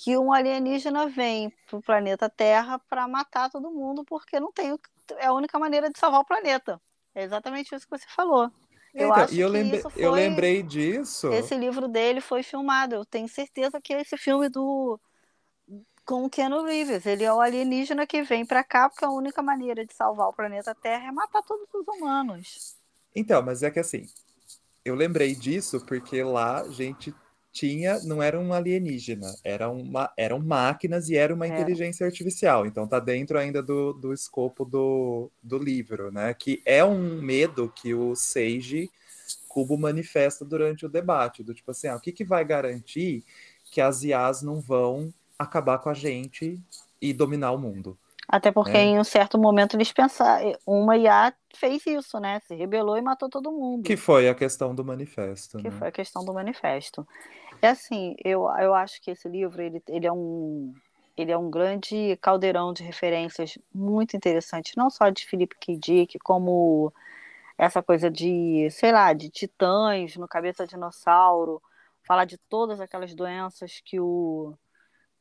que 0.01 0.17
um 0.17 0.31
alienígena 0.31 1.07
vem 1.09 1.49
para 1.67 1.77
o 1.77 1.81
planeta 1.81 2.29
Terra 2.29 2.79
para 2.79 3.05
matar 3.05 3.49
todo 3.49 3.69
mundo, 3.69 4.05
porque 4.05 4.39
não 4.39 4.49
tem 4.51 4.73
é 5.17 5.25
a 5.25 5.33
única 5.33 5.59
maneira 5.59 5.89
de 5.89 5.99
salvar 5.99 6.21
o 6.21 6.25
planeta. 6.25 6.81
É 7.13 7.23
exatamente 7.23 7.75
isso 7.75 7.85
que 7.85 7.97
você 7.97 8.05
falou. 8.07 8.49
Eu 8.93 9.07
Então, 9.11 9.23
acho 9.23 9.33
e 9.33 9.39
eu, 9.41 9.49
que 9.49 9.53
lembre- 9.53 9.77
isso 9.79 9.89
eu 9.97 10.11
foi- 10.11 10.21
lembrei 10.21 10.63
disso. 10.63 11.27
Esse 11.33 11.55
livro 11.55 11.87
dele 11.89 12.21
foi 12.21 12.43
filmado. 12.43 12.95
Eu 12.95 13.05
tenho 13.05 13.27
certeza 13.27 13.81
que 13.81 13.93
é 13.93 14.01
esse 14.01 14.15
filme 14.17 14.47
do 14.47 14.97
com 16.05 16.23
o 16.25 16.29
Keanu 16.29 16.63
Reeves. 16.63 17.05
Ele 17.05 17.23
é 17.23 17.33
o 17.33 17.41
alienígena 17.41 18.07
que 18.07 18.23
vem 18.23 18.45
para 18.45 18.63
cá 18.63 18.89
porque 18.89 19.03
a 19.05 19.11
única 19.11 19.43
maneira 19.43 19.85
de 19.85 19.93
salvar 19.93 20.29
o 20.29 20.33
planeta 20.33 20.73
Terra 20.73 21.07
é 21.07 21.11
matar 21.11 21.43
todos 21.43 21.67
os 21.73 21.87
humanos. 21.87 22.77
Então, 23.15 23.41
mas 23.43 23.63
é 23.63 23.69
que 23.69 23.79
assim, 23.79 24.05
eu 24.85 24.95
lembrei 24.95 25.35
disso 25.35 25.85
porque 25.85 26.23
lá 26.23 26.61
a 26.61 26.69
gente 26.69 27.13
tinha, 27.51 27.99
não 28.03 28.21
era 28.21 28.39
um 28.39 28.53
alienígena, 28.53 29.33
era 29.43 29.69
uma, 29.69 30.11
eram 30.15 30.39
máquinas 30.39 31.09
e 31.09 31.15
era 31.15 31.33
uma 31.33 31.47
Era. 31.47 31.55
inteligência 31.59 32.05
artificial. 32.05 32.65
Então 32.65 32.87
tá 32.87 32.99
dentro 32.99 33.37
ainda 33.37 33.61
do, 33.61 33.93
do 33.93 34.13
escopo 34.13 34.63
do, 34.63 35.31
do 35.41 35.57
livro, 35.57 36.11
né? 36.11 36.33
Que 36.33 36.61
é 36.65 36.83
um 36.83 37.21
medo 37.21 37.71
que 37.75 37.93
o 37.93 38.15
Seiji 38.15 38.89
Kubo 39.47 39.77
manifesta 39.77 40.45
durante 40.45 40.85
o 40.85 40.89
debate, 40.89 41.43
do 41.43 41.53
tipo 41.53 41.71
assim, 41.71 41.87
ah, 41.87 41.95
o 41.95 41.99
que, 41.99 42.11
que 42.11 42.23
vai 42.23 42.45
garantir 42.45 43.23
que 43.71 43.81
as 43.81 44.03
IAs 44.03 44.41
não 44.41 44.61
vão 44.61 45.13
acabar 45.37 45.79
com 45.79 45.89
a 45.89 45.93
gente 45.93 46.59
e 47.01 47.13
dominar 47.13 47.51
o 47.51 47.57
mundo? 47.57 47.97
Até 48.31 48.51
porque 48.51 48.77
É. 48.77 48.83
em 48.83 48.99
um 48.99 49.03
certo 49.03 49.39
momento 49.39 49.75
eles 49.75 49.91
pensaram, 49.91 50.53
uma 50.65 50.95
IA 50.95 51.33
fez 51.55 51.83
isso, 51.87 52.19
né? 52.19 52.39
Se 52.41 52.53
rebelou 52.53 52.95
e 52.95 53.01
matou 53.01 53.27
todo 53.27 53.51
mundo. 53.51 53.83
Que 53.83 53.97
foi 53.97 54.29
a 54.29 54.35
questão 54.35 54.75
do 54.75 54.85
manifesto, 54.85 55.57
que 55.57 55.67
né? 55.67 55.75
foi 55.75 55.87
a 55.87 55.91
questão 55.91 56.23
do 56.23 56.31
manifesto. 56.31 57.07
É 57.59 57.69
assim, 57.69 58.15
eu, 58.23 58.47
eu 58.59 58.75
acho 58.75 59.01
que 59.01 59.09
esse 59.09 59.27
livro 59.27 59.59
ele, 59.59 59.81
ele 59.87 60.05
é 60.05 60.11
um 60.13 60.71
ele 61.17 61.31
é 61.31 61.37
um 61.37 61.49
grande 61.49 62.17
caldeirão 62.21 62.71
de 62.71 62.81
referências 62.81 63.57
muito 63.73 64.15
interessante, 64.15 64.77
não 64.77 64.89
só 64.89 65.09
de 65.09 65.25
Philip 65.25 65.53
K. 65.59 65.75
Dick, 65.75 66.17
como 66.19 66.93
essa 67.57 67.83
coisa 67.83 68.09
de, 68.09 68.69
sei 68.71 68.91
lá, 68.93 69.11
de 69.11 69.29
titãs 69.29 70.15
no 70.15 70.29
cabeça 70.29 70.65
dinossauro, 70.65 71.61
falar 72.07 72.23
de 72.23 72.37
todas 72.47 72.79
aquelas 72.79 73.13
doenças 73.13 73.81
que 73.83 73.99
o 73.99 74.53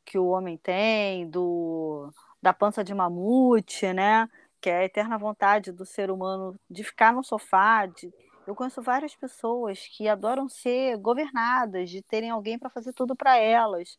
que 0.05 0.19
o 0.19 0.29
homem 0.29 0.57
tem, 0.57 1.29
do 1.29 2.11
da 2.43 2.53
pança 2.53 2.83
de 2.85 2.95
mamute, 2.95 3.93
né? 3.93 4.29
Que 4.61 4.71
é 4.71 4.79
a 4.79 4.85
eterna 4.85 5.19
vontade 5.19 5.73
do 5.73 5.85
ser 5.85 6.11
humano 6.11 6.59
de 6.71 6.85
ficar 6.85 7.13
no 7.13 7.23
sofá, 7.23 7.87
de 7.87 8.13
eu 8.47 8.55
conheço 8.55 8.81
várias 8.81 9.15
pessoas 9.15 9.87
que 9.87 10.09
adoram 10.09 10.49
ser 10.49 10.97
governadas, 10.97 11.91
de 11.91 12.01
terem 12.01 12.31
alguém 12.31 12.59
para 12.59 12.71
fazer 12.71 12.95
tudo 12.95 13.15
para 13.15 13.37
elas. 13.37 13.99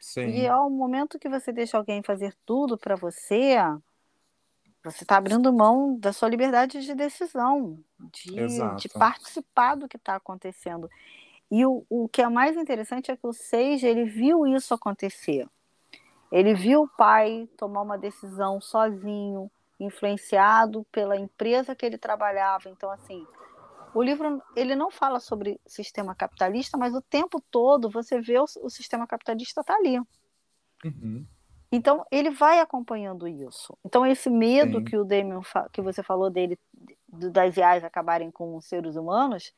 Sim. 0.00 0.26
E 0.26 0.48
ao 0.48 0.68
momento 0.68 1.20
que 1.20 1.28
você 1.28 1.52
deixa 1.52 1.78
alguém 1.78 2.02
fazer 2.02 2.34
tudo 2.44 2.76
para 2.76 2.96
você, 2.96 3.56
você 4.82 5.04
está 5.04 5.16
abrindo 5.16 5.52
mão 5.52 5.96
da 5.98 6.12
sua 6.12 6.28
liberdade 6.28 6.80
de 6.80 6.94
decisão, 6.94 7.78
de, 8.12 8.34
de 8.76 8.88
participar 8.88 9.76
do 9.76 9.88
que 9.88 9.96
está 9.96 10.16
acontecendo. 10.16 10.90
E 11.50 11.64
o, 11.64 11.84
o 11.88 12.08
que 12.08 12.22
é 12.22 12.28
mais 12.28 12.56
interessante 12.56 13.10
é 13.10 13.16
que 13.16 13.26
o 13.26 13.32
Seiji, 13.32 13.86
ele 13.86 14.04
viu 14.04 14.46
isso 14.48 14.74
acontecer. 14.74 15.48
Ele 16.30 16.54
viu 16.54 16.82
o 16.82 16.88
pai 16.88 17.48
tomar 17.56 17.82
uma 17.82 17.96
decisão 17.96 18.60
sozinho, 18.60 19.50
influenciado 19.78 20.84
pela 20.90 21.16
empresa 21.16 21.74
que 21.74 21.84
ele 21.84 21.98
trabalhava. 21.98 22.68
Então, 22.68 22.90
assim, 22.90 23.26
o 23.94 24.02
livro 24.02 24.42
ele 24.54 24.74
não 24.74 24.90
fala 24.90 25.20
sobre 25.20 25.58
sistema 25.66 26.14
capitalista, 26.14 26.76
mas 26.76 26.94
o 26.94 27.00
tempo 27.00 27.42
todo 27.50 27.88
você 27.88 28.20
vê 28.20 28.38
o, 28.38 28.44
o 28.62 28.68
sistema 28.68 29.06
capitalista 29.06 29.64
tá 29.64 29.74
ali. 29.74 29.98
Uhum. 30.84 31.26
Então 31.72 32.04
ele 32.10 32.30
vai 32.30 32.60
acompanhando 32.60 33.26
isso. 33.26 33.76
Então 33.84 34.06
esse 34.06 34.28
medo 34.28 34.78
Sim. 34.78 34.84
que 34.84 34.96
o 34.96 35.04
Damien 35.04 35.40
que 35.72 35.80
você 35.80 36.02
falou 36.02 36.30
dele 36.30 36.58
das 37.08 37.56
IAs 37.56 37.84
acabarem 37.84 38.30
com 38.30 38.56
os 38.56 38.66
seres 38.66 38.96
humanos, 38.96 39.52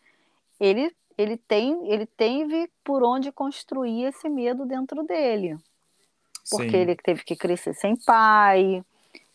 ele 0.60 0.94
ele 1.16 1.36
tem 1.36 1.90
ele 1.90 2.06
teve 2.06 2.70
por 2.84 3.02
onde 3.02 3.32
construir 3.32 4.04
esse 4.04 4.28
medo 4.28 4.64
dentro 4.64 5.02
dele, 5.02 5.56
porque 6.50 6.76
Sim. 6.76 6.82
ele 6.82 6.96
teve 6.96 7.24
que 7.24 7.36
crescer 7.36 7.74
sem 7.74 7.96
pai, 7.96 8.84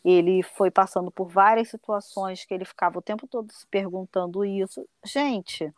ele 0.03 0.43
foi 0.43 0.69
passando 0.69 1.09
por 1.11 1.27
várias 1.29 1.69
situações 1.69 2.45
que 2.45 2.53
ele 2.53 2.65
ficava 2.65 2.99
o 2.99 3.01
tempo 3.01 3.27
todo 3.27 3.51
se 3.51 3.65
perguntando 3.67 4.43
isso. 4.43 4.87
Gente, 5.05 5.73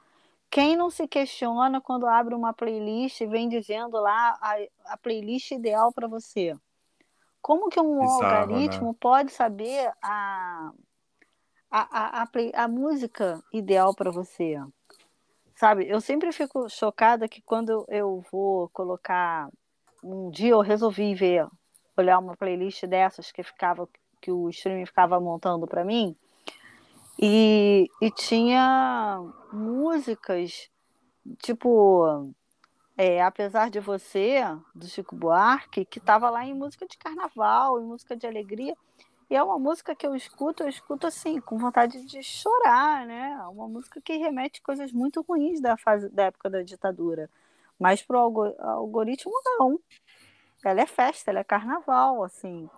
quem 0.50 0.76
não 0.76 0.90
se 0.90 1.08
questiona 1.08 1.82
quando 1.82 2.08
abre 2.08 2.34
uma 2.34 2.54
playlist 2.54 3.22
e 3.22 3.28
vem 3.28 3.48
dizendo 3.50 4.00
lá 4.00 4.38
a, 4.42 4.56
a 4.94 4.98
playlist 4.98 5.52
ideal 5.52 5.92
para 5.92 6.08
você? 6.08 6.56
Como 7.42 7.70
que 7.70 7.80
um 7.80 8.00
Bizarro, 8.00 8.52
algoritmo 8.52 8.88
né? 8.88 8.98
pode 9.00 9.32
saber 9.32 9.92
a, 10.02 10.72
a, 11.70 12.00
a, 12.00 12.22
a, 12.24 12.28
play- 12.28 12.52
a 12.56 12.68
música 12.68 13.44
ideal 13.54 13.94
para 13.94 14.10
você? 14.10 14.58
Sabe, 15.56 15.88
eu 15.88 16.02
sempre 16.02 16.32
fico 16.32 16.70
chocada 16.70 17.28
que 17.30 17.42
quando 17.42 17.70
eu, 17.70 17.86
eu 17.90 18.26
vou 18.32 18.70
colocar. 18.70 19.50
Um 20.08 20.30
dia 20.30 20.52
eu 20.52 20.62
resolvi 20.62 21.16
ver, 21.16 21.48
olhar 21.98 22.20
uma 22.20 22.38
playlist 22.38 22.86
dessas 22.86 23.32
que 23.32 23.42
ficava 23.42 23.90
que 24.22 24.32
o 24.32 24.48
streaming 24.50 24.86
ficava 24.86 25.20
montando 25.20 25.66
para 25.66 25.84
mim 25.84 26.16
e, 27.20 27.90
e 28.00 28.12
tinha 28.12 29.20
músicas 29.52 30.70
tipo 31.42 32.32
é, 32.96 33.24
apesar 33.24 33.72
de 33.72 33.80
você 33.80 34.42
do 34.76 34.88
Chico 34.88 35.16
Buarque 35.16 35.86
que 35.86 35.98
estava 35.98 36.30
lá 36.30 36.46
em 36.46 36.54
música 36.54 36.86
de 36.86 36.98
carnaval 37.00 37.80
em 37.80 37.86
música 37.86 38.16
de 38.16 38.28
alegria 38.28 38.76
e 39.28 39.36
é 39.36 39.42
uma 39.42 39.58
música 39.58 39.96
que 39.96 40.06
eu 40.06 40.14
escuto 40.16 40.62
eu 40.62 40.70
escuto 40.70 41.08
assim 41.08 41.42
com 41.42 41.58
vontade 41.58 42.06
de 42.06 42.22
chorar 42.22 43.08
né? 43.08 43.40
É 43.40 43.48
uma 43.48 43.68
música 43.68 44.00
que 44.00 44.18
remete 44.18 44.62
coisas 44.62 44.92
muito 44.92 45.22
ruins 45.28 45.60
da 45.60 45.76
fase 45.76 46.10
da 46.10 46.26
época 46.26 46.48
da 46.48 46.62
ditadura 46.62 47.28
mas 47.80 48.02
pro 48.02 48.18
algo- 48.18 48.56
algoritmo 48.60 49.34
não 49.60 49.80
ela 50.64 50.82
é 50.82 50.86
festa 50.86 51.32
ela 51.32 51.40
é 51.40 51.44
carnaval 51.44 52.24
assim 52.24 52.70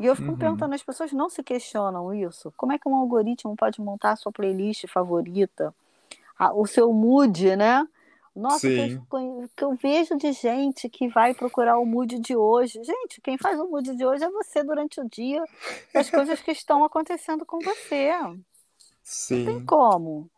e 0.00 0.06
eu 0.06 0.14
fico 0.14 0.30
Uhum. 0.30 0.36
perguntando, 0.36 0.74
as 0.74 0.82
pessoas 0.82 1.12
não 1.12 1.28
se 1.28 1.42
questionam 1.42 2.14
isso? 2.14 2.52
Como 2.56 2.72
é 2.72 2.78
que 2.78 2.88
um 2.88 2.94
algoritmo 2.94 3.56
pode 3.56 3.80
montar 3.80 4.12
a 4.12 4.16
sua 4.16 4.30
playlist 4.30 4.86
favorita, 4.86 5.74
a- 6.38 6.52
o 6.52 6.66
seu 6.66 6.92
mood, 6.92 7.56
né? 7.56 7.84
Nossa, 8.34 8.60
que 8.60 8.80
Sim. 8.80 9.02
eu, 9.12 9.48
que 9.56 9.64
eu 9.64 9.74
vejo 9.74 10.16
de 10.16 10.30
gente 10.30 10.88
que 10.88 11.08
vai 11.08 11.34
procurar 11.34 11.76
o 11.80 11.84
mood 11.84 12.16
de 12.20 12.36
hoje. 12.36 12.80
Gente, 12.84 13.20
quem 13.20 13.36
faz 13.36 13.58
o 13.58 13.66
mood 13.66 13.96
de 13.96 14.06
hoje 14.06 14.22
é 14.22 14.30
você 14.30 14.62
durante 14.62 15.00
o 15.00 15.08
dia, 15.08 15.42
as 15.92 16.08
coisas 16.08 16.40
que 16.40 16.52
estão 16.52 16.84
acontecendo 16.84 17.44
com 17.44 17.58
você. 17.58 18.12
Não 18.22 18.36
tem 19.44 19.58
Sim. 19.58 19.64
como. 19.66 20.30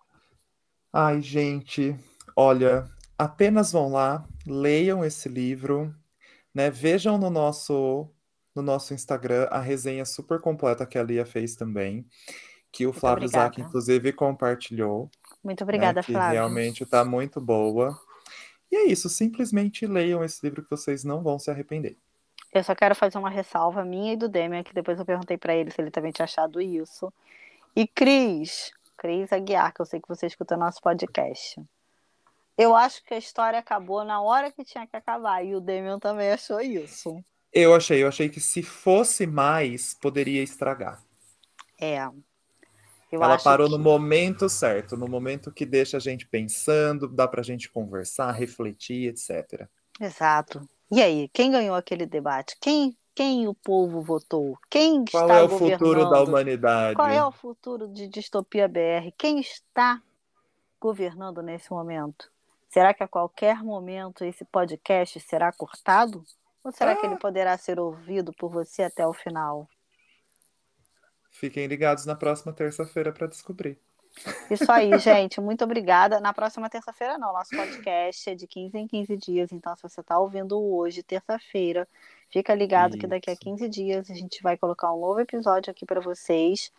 Ai, 0.91 1.21
gente, 1.21 1.95
olha, 2.35 2.89
apenas 3.21 3.73
vão 3.73 3.91
lá, 3.93 4.27
leiam 4.47 5.05
esse 5.05 5.29
livro, 5.29 5.95
né? 6.55 6.71
Vejam 6.71 7.19
no 7.19 7.31
nosso 7.31 8.09
no 8.55 8.63
nosso 8.63 8.93
Instagram 8.93 9.47
a 9.51 9.61
resenha 9.61 10.05
super 10.05 10.41
completa 10.41 10.85
que 10.85 10.99
a 10.99 11.03
Lia 11.05 11.25
fez 11.25 11.55
também, 11.55 12.05
que 12.73 12.85
o 12.85 12.89
Muito 12.89 13.01
Flávio 13.01 13.29
Zac, 13.29 13.47
obrigada. 13.47 13.69
inclusive, 13.69 14.13
compartilhou, 14.13 15.09
Muito 15.43 15.61
né? 15.61 15.65
obrigada, 15.65 16.03
Que 16.03 16.13
Flávio. 16.13 16.33
realmente 16.33 16.85
tá 16.85 17.05
muito 17.05 17.41
boa. 17.41 17.97
E 18.71 18.77
é 18.77 18.85
isso, 18.87 19.09
simplesmente 19.09 19.87
leiam 19.87 20.25
esse 20.25 20.45
livro 20.45 20.63
que 20.65 20.71
vocês 20.71 21.05
não 21.05 21.23
vão 21.23 21.39
se 21.39 21.51
arrepender. 21.51 21.97
Eu 22.53 22.65
só 22.65 22.75
quero 22.75 22.95
fazer 22.97 23.19
uma 23.19 23.31
ressalva 23.31 23.85
minha 23.85 24.15
e 24.15 24.17
do 24.17 24.29
Demian, 24.29 24.65
que 24.65 24.75
depois 24.75 24.99
eu 24.99 25.05
perguntei 25.05 25.39
pra 25.39 25.55
ele 25.55 25.71
se 25.71 25.81
ele 25.81 25.91
também 25.91 26.11
tinha 26.11 26.25
achado 26.25 26.61
isso. 26.61 27.13
E 27.77 27.87
Cris, 27.87 28.73
Cris 28.97 29.33
Aguiar, 29.33 29.73
que 29.73 29.81
eu 29.81 29.87
sei 29.87 30.01
que 30.01 30.09
você 30.09 30.27
escuta 30.27 30.57
nosso 30.57 30.81
podcast. 30.81 31.63
Eu 32.57 32.75
acho 32.75 33.03
que 33.05 33.15
a 33.15 33.19
história 33.19 33.59
acabou 33.59 34.05
na 34.05 34.21
hora 34.21 34.53
que 34.53 34.65
tinha 34.65 34.87
que 34.87 34.97
acabar, 34.97 35.45
e 35.45 35.55
o 35.55 35.61
Demian 35.61 35.99
também 35.99 36.31
achou 36.31 36.61
isso. 36.61 37.23
Eu 37.53 37.75
achei, 37.75 38.03
eu 38.03 38.09
achei 38.09 38.29
que 38.29 38.41
se 38.41 38.63
fosse 38.63 39.27
mais, 39.27 39.95
poderia 39.95 40.43
estragar. 40.43 41.03
É. 41.81 42.09
Eu 43.11 43.23
Ela 43.23 43.39
parou 43.39 43.67
que... 43.67 43.73
no 43.73 43.79
momento 43.79 44.49
certo, 44.49 44.97
no 44.97 45.09
momento 45.09 45.51
que 45.51 45.67
deixa 45.67 45.97
a 45.97 46.01
gente 46.01 46.27
pensando, 46.27 47.09
dá 47.09 47.27
pra 47.27 47.43
gente 47.43 47.69
conversar, 47.69 48.31
refletir, 48.31 49.09
etc. 49.09 49.67
Exato. 50.01 50.69
E 50.93 51.03
aí, 51.03 51.29
quem 51.33 51.51
ganhou 51.51 51.75
aquele 51.75 52.07
debate? 52.07 52.57
Quem, 52.61 52.97
quem 53.15 53.49
o 53.49 53.55
povo 53.55 54.01
votou? 54.01 54.57
Quem 54.69 55.05
Qual 55.05 55.25
está 55.25 55.39
é 55.39 55.43
o 55.43 55.49
governando? 55.49 55.79
futuro 55.79 56.11
da 56.11 56.23
humanidade? 56.23 56.95
Qual 56.95 57.09
é 57.09 57.25
o 57.25 57.33
futuro 57.33 57.89
de 57.89 58.07
Distopia 58.07 58.69
BR? 58.69 59.11
Quem 59.19 59.41
está 59.41 60.01
governando 60.81 61.43
nesse 61.43 61.71
momento? 61.71 62.31
Será 62.71 62.95
que 62.95 63.03
a 63.03 63.09
qualquer 63.09 63.65
momento 63.65 64.25
esse 64.25 64.45
podcast 64.45 65.19
será 65.21 65.53
cortado? 65.53 66.25
Ou 66.63 66.71
será 66.71 66.95
que 66.95 67.05
ele 67.05 67.17
poderá 67.17 67.59
ser 67.59 67.81
ouvido 67.81 68.33
por 68.33 68.49
você 68.49 68.85
até 68.85 69.05
o 69.05 69.13
final? 69.13 69.69
Fiquem 71.33 71.67
ligados 71.67 72.07
na 72.07 72.15
próxima 72.15 72.53
terça-feira 72.53 73.13
para 73.13 73.27
descobrir. 73.27 73.77
Isso 74.49 74.71
aí, 74.71 74.97
gente. 75.01 75.41
Muito 75.41 75.65
obrigada. 75.65 76.21
Na 76.21 76.33
próxima 76.33 76.71
terça-feira, 76.71 77.19
não. 77.19 77.33
Nosso 77.33 77.51
podcast 77.51 78.31
é 78.31 78.35
de 78.37 78.47
15 78.47 78.79
em 78.79 78.87
15 78.87 79.17
dias. 79.17 79.53
Então, 79.53 79.75
se 79.75 79.83
você 79.83 80.01
está 80.01 80.19
ouvindo 80.19 80.61
hoje, 80.61 81.03
terça-feira, 81.03 81.89
fica 82.31 82.55
ligado 82.55 82.97
que 82.97 83.07
daqui 83.07 83.31
a 83.31 83.33
Isso. 83.33 83.43
15 83.43 83.69
dias 83.69 84.11
a 84.11 84.15
gente 84.15 84.43
vai 84.43 84.57
colocar 84.57 84.93
um 84.93 85.01
novo 85.01 85.19
episódio 85.19 85.73
aqui 85.73 85.85
para 85.85 86.01
vocês. 86.01 86.71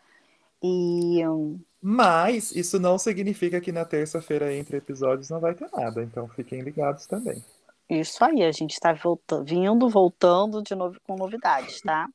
E 0.63 1.27
hum, 1.27 1.59
Mas 1.81 2.51
isso 2.51 2.79
não 2.79 2.97
significa 2.99 3.59
que 3.59 3.71
na 3.71 3.83
terça-feira 3.83 4.53
entre 4.53 4.77
episódios 4.77 5.29
não 5.29 5.39
vai 5.39 5.55
ter 5.55 5.69
nada, 5.71 6.03
então 6.03 6.27
fiquem 6.27 6.61
ligados 6.61 7.07
também. 7.07 7.43
isso 7.89 8.23
aí, 8.23 8.43
a 8.43 8.51
gente 8.51 8.73
está 8.73 8.93
voltando, 8.93 9.43
vindo, 9.45 9.89
voltando 9.89 10.61
de 10.61 10.75
novo 10.75 10.99
com 11.01 11.15
novidades, 11.15 11.81
tá? 11.81 12.07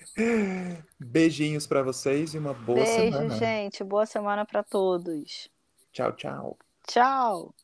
Beijinhos 0.98 1.66
para 1.66 1.82
vocês 1.82 2.34
e 2.34 2.38
uma 2.38 2.52
boa 2.52 2.82
Beijo, 2.84 3.18
semana. 3.18 3.36
gente. 3.36 3.84
Boa 3.84 4.06
semana 4.06 4.44
para 4.44 4.62
todos. 4.62 5.48
Tchau, 5.92 6.12
tchau. 6.12 6.58
Tchau. 6.86 7.54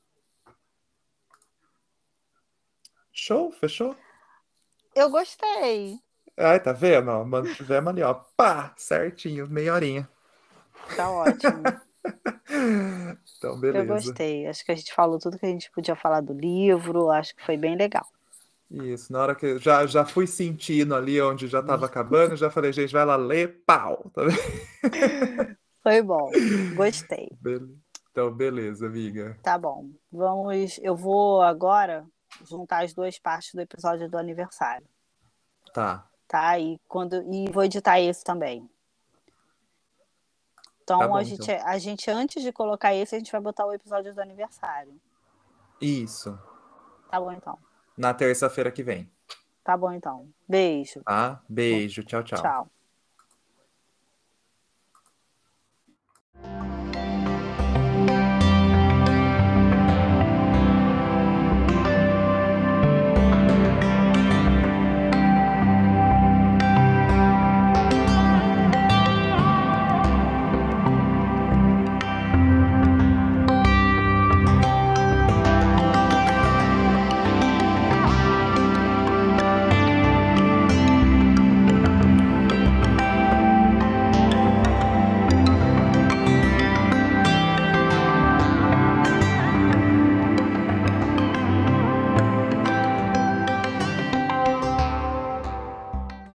Show? 3.13 3.51
Fechou? 3.53 3.97
Eu 4.95 5.11
gostei. 5.11 5.99
Ai, 6.37 6.61
tá 6.61 6.73
vendo? 6.73 7.11
ó? 7.11 7.25
Mantivemos 7.25 7.91
ali, 7.91 8.03
ó. 8.03 8.15
Pá! 8.15 8.75
Certinho, 8.77 9.49
meia 9.49 9.75
horinha. 9.75 10.09
Tá 10.95 11.11
ótimo. 11.11 11.63
Então, 13.39 13.55
Eu 13.55 13.57
beleza. 13.59 13.85
gostei. 13.87 14.47
Acho 14.47 14.65
que 14.65 14.71
a 14.71 14.75
gente 14.77 14.95
falou 14.95 15.19
tudo 15.19 15.39
que 15.39 15.45
a 15.45 15.49
gente 15.49 15.69
podia 15.73 15.97
falar 15.97 16.21
do 16.21 16.33
livro. 16.33 17.11
Acho 17.11 17.35
que 17.35 17.45
foi 17.45 17.57
bem 17.57 17.77
legal. 17.77 18.07
Isso, 18.71 19.13
na 19.13 19.21
hora 19.21 19.35
que 19.35 19.45
eu 19.47 19.59
já, 19.59 19.85
já 19.87 20.05
fui 20.05 20.27
sentindo 20.27 20.95
ali 20.95 21.21
onde 21.21 21.49
já 21.49 21.61
tava 21.63 21.87
acabando, 21.87 22.37
já 22.37 22.49
falei, 22.51 22.73
gente, 22.73 22.93
vai 22.93 23.05
lá 23.05 23.17
ler, 23.17 23.63
pau! 23.67 24.11
Tá 24.15 24.23
vendo? 24.23 24.37
Foi 25.83 26.03
bom. 26.03 26.31
Gostei. 26.75 27.29
Então, 28.11 28.33
beleza, 28.33 28.87
amiga. 28.87 29.37
Tá 29.43 29.57
bom. 29.59 29.89
Vamos. 30.11 30.79
Eu 30.83 30.97
vou 30.97 31.43
agora 31.43 32.05
juntar 32.45 32.85
as 32.85 32.93
duas 32.93 33.19
partes 33.19 33.53
do 33.55 33.61
episódio 33.61 34.09
do 34.11 34.19
aniversário, 34.19 34.87
Tá. 35.73 36.05
tá? 36.27 36.59
E 36.59 36.79
quando 36.89 37.23
e 37.33 37.49
vou 37.53 37.63
editar 37.65 38.01
esse 38.01 38.25
também. 38.25 38.69
Então, 40.87 41.01
Tá 41.01 41.09
bom, 41.09 41.17
a 41.17 41.25
gente, 41.25 41.51
então. 41.51 41.67
a 41.69 41.79
gente 41.79 42.09
antes 42.09 42.41
de 42.45 42.53
colocar 42.53 42.95
esse, 42.95 43.17
a 43.17 43.19
gente 43.19 43.33
vai 43.33 43.41
botar 43.41 43.67
o 43.67 43.73
episódio 43.73 44.15
do 44.15 44.21
aniversário. 44.21 44.95
Isso. 45.81 46.39
Tá 47.11 47.19
bom 47.19 47.33
então. 47.33 47.59
Na 47.97 48.15
terça-feira 48.15 48.71
que 48.71 48.85
vem, 48.85 49.11
Tá 49.65 49.77
bom 49.77 49.91
então. 49.91 50.29
Beijo. 50.49 51.03
tá? 51.03 51.43
Beijo, 51.49 52.05
tchau, 52.05 52.23
tchau. 52.23 52.41
Tchau. 52.41 52.71